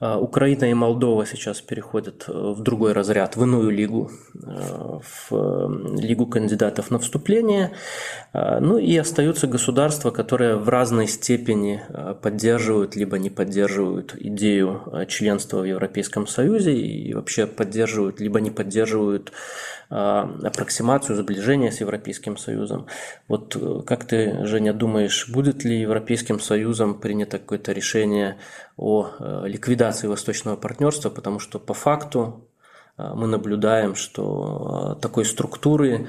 А, 0.02 0.18
Украина 0.18 0.66
и 0.66 0.74
Молдова 0.74 1.28
сейчас 1.28 1.62
переходят 1.62 2.26
э, 2.28 2.32
в 2.32 2.62
другой 2.62 2.94
разряд, 2.94 3.36
в 3.36 3.44
иную 3.44 3.70
лигу, 3.70 4.10
э, 4.34 5.00
в 5.30 5.96
лигу 5.96 6.26
кандидатов 6.26 6.90
на 6.90 6.98
вступление. 6.98 7.72
А, 8.34 8.60
ну 8.60 8.80
и 8.80 8.98
остаются 8.98 9.46
государства, 9.46 10.10
которые 10.10 10.56
в 10.56 10.68
разной 10.70 11.08
степени 11.08 11.84
э, 11.88 12.16
поддерживают 12.20 12.96
либо 12.96 13.20
не 13.20 13.30
поддерживают 13.30 14.16
идею 14.20 14.82
членства 15.08 15.60
в 15.60 15.66
Европейском 15.66 16.26
Союзе 16.26 16.74
и 16.74 17.14
вообще 17.14 17.46
поддерживают 17.46 18.20
либо 18.20 18.42
не 18.42 18.50
поддерживают 18.50 19.32
аппроксимацию, 19.90 21.18
сближение 21.18 21.70
с 21.70 21.82
Европейским 21.82 22.38
Союзом. 22.38 22.88
Вот 23.28 23.58
как 23.86 24.06
ты, 24.06 24.46
Женя, 24.46 24.72
думаешь, 24.72 25.28
будет 25.28 25.66
ли 25.66 25.82
Европейским 25.82 26.40
Союзом 26.40 26.98
принято 26.98 27.40
какое-то 27.40 27.74
решение 27.74 28.38
о 28.82 29.12
э, 29.20 29.44
ликвидации 29.48 30.08
восточного 30.08 30.56
партнерства, 30.56 31.12
потому 31.12 31.40
что 31.40 31.60
по 31.60 31.76
факту 31.76 32.50
э, 32.98 33.12
мы 33.14 33.28
наблюдаем, 33.28 33.94
что 33.94 34.96
э, 34.98 35.02
такой 35.02 35.24
структуры, 35.24 36.08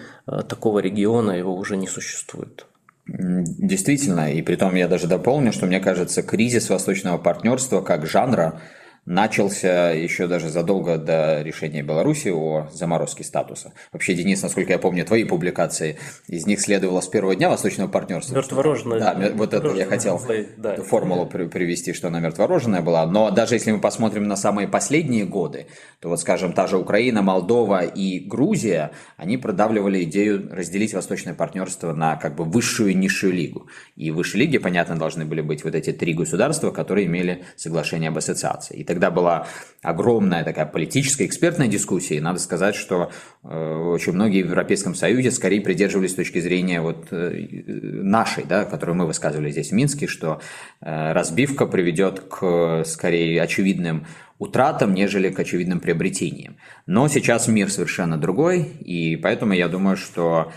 такого 0.49 0.79
региона 0.79 1.33
его 1.33 1.55
уже 1.55 1.77
не 1.77 1.87
существует. 1.87 2.67
Действительно, 3.07 4.33
и 4.33 4.41
при 4.41 4.57
том 4.57 4.75
я 4.75 4.89
даже 4.89 5.07
дополню, 5.07 5.53
что 5.53 5.67
мне 5.67 5.81
кажется, 5.81 6.23
кризис 6.23 6.71
восточного 6.71 7.19
партнерства 7.19 7.83
как 7.83 8.07
жанра 8.07 8.61
начался 9.05 9.91
еще 9.91 10.29
даже 10.29 10.49
задолго 10.49 10.97
до 10.97 11.43
решения 11.43 11.83
Беларуси 11.83 12.29
о 12.29 12.69
заморозке 12.73 13.25
статуса. 13.25 13.73
Вообще, 13.93 14.15
Денис, 14.15 14.43
насколько 14.43 14.73
я 14.73 14.79
помню, 14.79 15.05
твои 15.05 15.25
публикации, 15.25 15.99
из 16.29 16.47
них 16.47 16.61
следовало 16.61 17.01
с 17.01 17.09
первого 17.09 17.35
дня 17.35 17.49
восточного 17.51 17.89
партнерства. 17.89 18.37
Мертворожная. 18.37 19.01
Да, 19.01 19.33
вот 19.35 19.55
это 19.55 19.69
я 19.75 19.87
хотел 19.87 20.21
да, 20.57 20.75
эту 20.75 20.85
формулу 20.85 21.29
да. 21.33 21.39
привести, 21.47 21.93
что 21.93 22.09
она 22.09 22.21
мертворожная 22.21 22.81
была. 22.81 23.05
Но 23.07 23.31
даже 23.31 23.57
если 23.57 23.73
мы 23.73 23.81
посмотрим 23.81 24.29
на 24.29 24.37
самые 24.37 24.69
последние 24.69 25.25
годы, 25.25 25.67
то 26.01 26.09
вот, 26.09 26.21
скажем, 26.21 26.53
та 26.53 26.67
же 26.69 26.79
Украина, 26.79 27.23
Молдова 27.23 27.85
и 27.85 28.21
Грузия, 28.21 28.93
они 29.17 29.37
продавливали 29.37 30.05
идею 30.05 30.49
разделить 30.53 30.95
восточное 30.95 31.35
партнерство 31.35 31.93
на 31.93 32.17
как 32.17 32.37
бы 32.37 32.45
высшую 32.45 32.91
и 32.91 32.95
низшую 32.95 33.33
лигу. 33.33 33.67
И 33.97 34.11
в 34.11 34.17
высшей 34.17 34.41
лиге, 34.41 34.61
понятно, 34.61 34.97
должны 34.97 35.25
были 35.25 35.41
быть 35.41 35.65
вот 35.65 35.75
эти 35.75 35.93
три 35.93 36.15
государства, 36.15 36.71
которые 36.71 37.07
имели 37.07 37.45
соглашение 37.57 38.09
об 38.09 38.19
ассоциации. 38.19 38.77
И 38.77 38.85
тогда 38.93 39.11
была 39.11 39.47
огромная 39.83 40.45
такая 40.45 40.67
политическая, 40.67 41.25
экспертная 41.25 41.67
дискуссия, 41.67 42.17
и 42.17 42.21
надо 42.21 42.39
сказать, 42.39 42.75
что 42.75 43.11
э, 43.43 43.49
очень 43.49 44.13
многие 44.13 44.43
в 44.43 44.47
Европейском 44.47 44.95
Союзе 44.95 45.31
скорее 45.31 45.63
придерживались 45.63 46.15
точки 46.15 46.41
зрения 46.41 46.83
вот 46.83 47.09
э, 47.11 47.31
нашей, 47.67 48.45
да, 48.45 48.65
которую 48.65 48.97
мы 48.97 49.07
высказывали 49.07 49.51
здесь 49.51 49.71
в 49.71 49.73
Минске, 49.73 50.07
что 50.07 50.41
э, 50.81 51.13
разбивка 51.13 51.67
приведет 51.67 52.21
к 52.21 52.85
скорее 52.85 53.43
очевидным 53.43 54.07
утратам, 54.39 54.93
нежели 54.93 55.31
к 55.31 55.41
очевидным 55.41 55.81
приобретениям. 55.81 56.57
Но 56.87 57.09
сейчас 57.09 57.49
мир 57.49 57.71
совершенно 57.71 58.19
другой, 58.19 58.63
и 58.63 59.17
поэтому 59.17 59.55
я 59.55 59.69
думаю, 59.69 59.97
что 59.97 60.53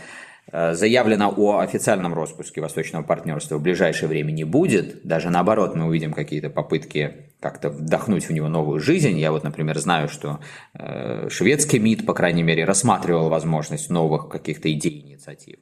заявлено 0.52 1.34
о 1.36 1.60
официальном 1.60 2.14
распуске 2.14 2.62
Восточного 2.62 3.04
партнерства 3.04 3.58
в 3.58 3.62
ближайшее 3.62 4.08
время 4.08 4.32
не 4.32 4.44
будет. 4.44 5.06
Даже 5.06 5.32
наоборот, 5.32 5.76
мы 5.76 5.86
увидим 5.86 6.14
какие-то 6.14 6.50
попытки 6.52 7.25
как-то 7.46 7.70
вдохнуть 7.70 8.28
в 8.28 8.32
него 8.32 8.48
новую 8.48 8.80
жизнь. 8.80 9.20
Я 9.20 9.32
вот, 9.32 9.44
например, 9.44 9.78
знаю, 9.78 10.10
что 10.10 10.40
э, 10.74 11.30
шведский 11.30 11.78
МИД, 11.78 12.04
по 12.04 12.16
крайней 12.16 12.42
мере, 12.42 12.66
рассматривал 12.66 13.30
возможность 13.30 13.92
новых 13.92 14.30
каких-то 14.30 14.72
идей, 14.74 15.06
инициатив. 15.06 15.58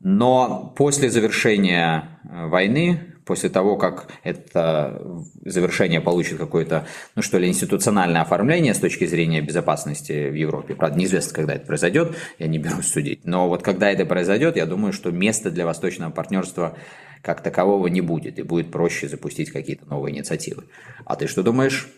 Но 0.00 0.72
после 0.74 1.10
завершения 1.10 2.18
э, 2.24 2.46
войны 2.46 3.16
после 3.26 3.50
того, 3.50 3.76
как 3.76 4.08
это 4.22 5.02
завершение 5.44 6.00
получит 6.00 6.38
какое-то, 6.38 6.86
ну 7.16 7.22
что 7.22 7.38
ли, 7.38 7.48
институциональное 7.48 8.22
оформление 8.22 8.72
с 8.72 8.78
точки 8.78 9.04
зрения 9.04 9.42
безопасности 9.42 10.30
в 10.30 10.34
Европе. 10.34 10.74
Правда, 10.74 10.98
неизвестно, 10.98 11.34
когда 11.34 11.54
это 11.54 11.66
произойдет, 11.66 12.16
я 12.38 12.46
не 12.46 12.58
берусь 12.58 12.86
судить. 12.86 13.26
Но 13.26 13.48
вот 13.48 13.62
когда 13.62 13.90
это 13.90 14.06
произойдет, 14.06 14.56
я 14.56 14.64
думаю, 14.64 14.94
что 14.94 15.10
места 15.10 15.50
для 15.50 15.66
восточного 15.66 16.12
партнерства 16.12 16.78
как 17.22 17.42
такового 17.42 17.86
не 17.88 18.00
будет, 18.00 18.38
и 18.38 18.42
будет 18.42 18.70
проще 18.70 19.08
запустить 19.08 19.50
какие-то 19.50 19.86
новые 19.86 20.14
инициативы. 20.14 20.64
А 21.04 21.16
ты 21.16 21.26
что 21.26 21.42
думаешь? 21.42 21.88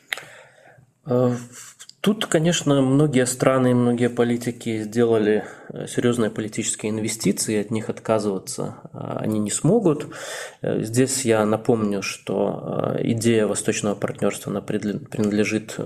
Тут, 2.09 2.25
конечно, 2.25 2.81
многие 2.81 3.27
страны 3.27 3.73
и 3.73 3.75
многие 3.75 4.09
политики 4.09 4.81
сделали 4.83 5.44
э, 5.68 5.87
серьезные 5.87 6.31
политические 6.31 6.90
инвестиции, 6.90 7.61
от 7.61 7.71
них 7.71 7.90
отказываться 7.90 8.77
а, 8.94 9.18
они 9.21 9.38
не 9.38 9.51
смогут. 9.51 10.07
Э, 10.62 10.83
здесь 10.83 11.27
я 11.27 11.44
напомню, 11.44 12.01
что 12.01 12.94
э, 12.97 13.11
идея 13.12 13.47
восточного 13.47 13.94
партнерства 13.94 14.51
она 14.51 14.62
принадлежит 14.62 15.77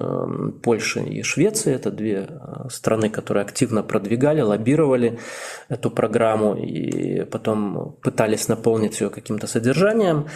Польше 0.63 1.01
и 1.01 1.25
Швеции. 1.25 1.75
Это 1.75 1.91
две 1.91 2.29
страны, 2.71 3.11
которые 3.11 3.43
активно 3.43 3.83
продвигали, 3.83 4.43
лоббировали 4.43 5.19
эту 5.69 5.91
программу 5.91 6.55
и 6.55 7.25
потом 7.25 7.97
пытались 8.01 8.47
наполнить 8.47 9.01
ее 9.01 9.11
каким-то 9.11 9.49
содержанием. 9.49 10.29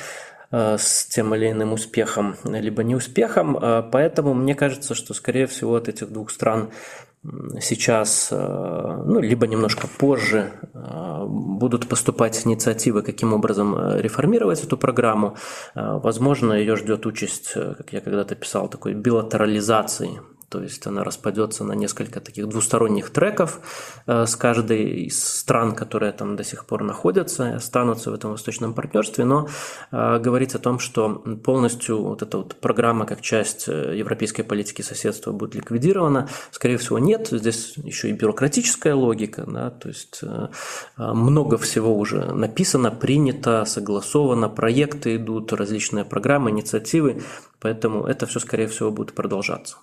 Э, 0.53 0.77
с 0.79 1.07
тем 1.07 1.35
или 1.35 1.51
иным 1.51 1.73
успехом, 1.73 2.37
либо 2.45 2.85
неуспехом. 2.85 3.57
Э, 3.57 3.83
поэтому 3.91 4.33
мне 4.35 4.55
кажется, 4.55 4.95
что, 4.95 5.13
скорее 5.15 5.47
всего, 5.47 5.75
от 5.75 5.89
этих 5.89 6.13
двух 6.13 6.31
стран 6.31 6.71
сейчас, 7.61 8.29
э, 8.31 9.03
ну, 9.05 9.19
либо 9.19 9.49
немножко 9.49 9.89
позже 9.99 10.53
будут 11.27 11.89
поступать 11.89 12.47
инициативы, 12.47 13.03
каким 13.03 13.33
образом 13.33 13.99
реформировать 13.99 14.63
эту 14.63 14.77
программу. 14.77 15.37
Возможно, 15.75 16.53
ее 16.53 16.77
ждет 16.77 17.05
участь, 17.07 17.53
как 17.55 17.93
я 17.93 18.01
когда-то 18.01 18.37
писал, 18.37 18.69
такой 18.69 18.95
билатерализации 18.95 20.21
то 20.49 20.63
есть 20.63 20.87
она 20.87 21.03
распадется 21.03 21.65
на 21.65 21.73
несколько 21.73 22.21
таких 22.21 22.49
двусторонних 22.49 23.11
треков 23.11 23.61
э, 24.07 24.27
с 24.27 24.37
каждой 24.37 25.07
из 25.07 25.23
стран, 25.23 25.75
которые 25.75 26.13
там 26.13 26.37
до 26.37 26.45
сих 26.45 26.67
пор 26.67 26.85
находятся, 26.85 27.57
останутся 27.57 28.11
в 28.11 28.15
этом 28.15 28.31
восточном 28.31 28.73
партнерстве, 28.75 29.25
но 29.25 29.49
э, 29.91 30.19
говорить 30.19 30.55
о 30.55 30.59
том, 30.59 30.79
что 30.79 31.09
полностью 31.45 32.03
вот 32.03 32.23
эта 32.23 32.39
вот 32.39 32.57
программа 32.61 33.07
как 33.07 33.23
часть 33.23 33.69
э, 33.69 33.97
европейской 33.97 34.43
политики 34.43 34.83
соседства 34.83 35.33
будет 35.33 35.55
ликвидирована, 35.57 36.29
скорее 36.53 36.77
всего 36.79 36.99
нет, 36.99 37.29
здесь 37.31 37.77
еще 37.77 38.11
и 38.11 38.13
бюрократическая 38.13 38.95
логика, 38.95 39.45
да, 39.47 39.71
то 39.71 39.89
есть 39.89 40.23
много 40.97 41.59
всего 41.59 41.97
уже 41.97 42.33
написано, 42.33 42.91
принято, 42.91 43.65
согласовано, 43.65 44.49
проекты 44.49 45.17
идут, 45.17 45.53
различные 45.53 46.05
программы, 46.05 46.51
инициативы, 46.51 47.23
поэтому 47.61 48.07
это 48.07 48.27
все 48.27 48.41
скорее 48.41 48.69
всего 48.69 48.91
будет 48.91 49.15
продолжаться. 49.15 49.77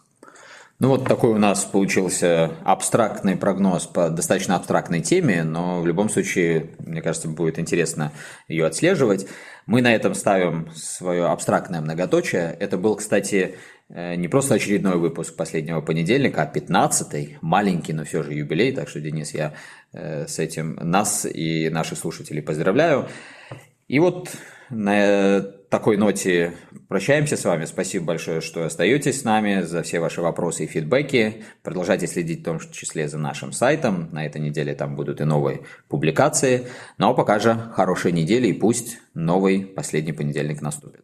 Ну 0.79 0.89
вот 0.89 1.07
такой 1.07 1.29
у 1.29 1.37
нас 1.37 1.63
получился 1.65 2.51
абстрактный 2.65 3.37
прогноз 3.37 3.85
по 3.85 4.09
достаточно 4.09 4.55
абстрактной 4.55 5.01
теме, 5.01 5.43
но 5.43 5.81
в 5.81 5.87
любом 5.87 6.09
случае, 6.09 6.71
мне 6.79 7.01
кажется, 7.01 7.29
будет 7.29 7.59
интересно 7.59 8.11
ее 8.47 8.65
отслеживать. 8.65 9.27
Мы 9.65 9.81
на 9.81 9.93
этом 9.93 10.13
ставим 10.13 10.69
свое 10.75 11.27
абстрактное 11.27 11.79
многоточие. 11.79 12.57
Это 12.59 12.77
был, 12.77 12.95
кстати, 12.95 13.55
э, 13.89 14.15
не 14.15 14.27
просто 14.27 14.55
очередной 14.55 14.97
выпуск 14.97 15.37
последнего 15.37 15.79
понедельника, 15.79 16.41
а 16.41 16.51
15-й, 16.51 17.37
маленький, 17.41 17.93
но 17.93 18.03
все 18.03 18.23
же 18.23 18.33
юбилей. 18.33 18.73
Так 18.73 18.89
что, 18.89 18.99
Денис, 18.99 19.33
я 19.33 19.53
э, 19.93 20.25
с 20.27 20.39
этим 20.39 20.75
нас 20.81 21.25
и 21.25 21.69
наших 21.69 21.99
слушателей 21.99 22.41
поздравляю. 22.41 23.07
И 23.87 23.99
вот 23.99 24.31
на 24.69 25.45
такой 25.73 25.97
ноте 25.97 26.53
прощаемся 26.87 27.35
с 27.35 27.45
вами. 27.45 27.65
Спасибо 27.65 28.05
большое, 28.05 28.41
что 28.41 28.63
остаетесь 28.63 29.21
с 29.21 29.23
нами, 29.23 29.61
за 29.63 29.81
все 29.81 29.99
ваши 29.99 30.21
вопросы 30.21 30.65
и 30.65 30.67
фидбэки. 30.67 31.45
Продолжайте 31.63 32.05
следить 32.05 32.41
в 32.41 32.43
том 32.43 32.59
числе 32.59 33.07
за 33.07 33.17
нашим 33.17 33.51
сайтом. 33.51 34.07
На 34.11 34.23
этой 34.27 34.39
неделе 34.39 34.75
там 34.75 34.95
будут 34.95 35.19
и 35.19 35.23
новые 35.23 35.61
публикации. 35.87 36.67
Ну 36.99 37.09
а 37.09 37.15
пока 37.15 37.39
же 37.39 37.71
хорошей 37.73 38.11
недели 38.11 38.49
и 38.49 38.53
пусть 38.53 38.99
новый 39.15 39.65
последний 39.65 40.13
понедельник 40.13 40.61
наступит. 40.61 41.03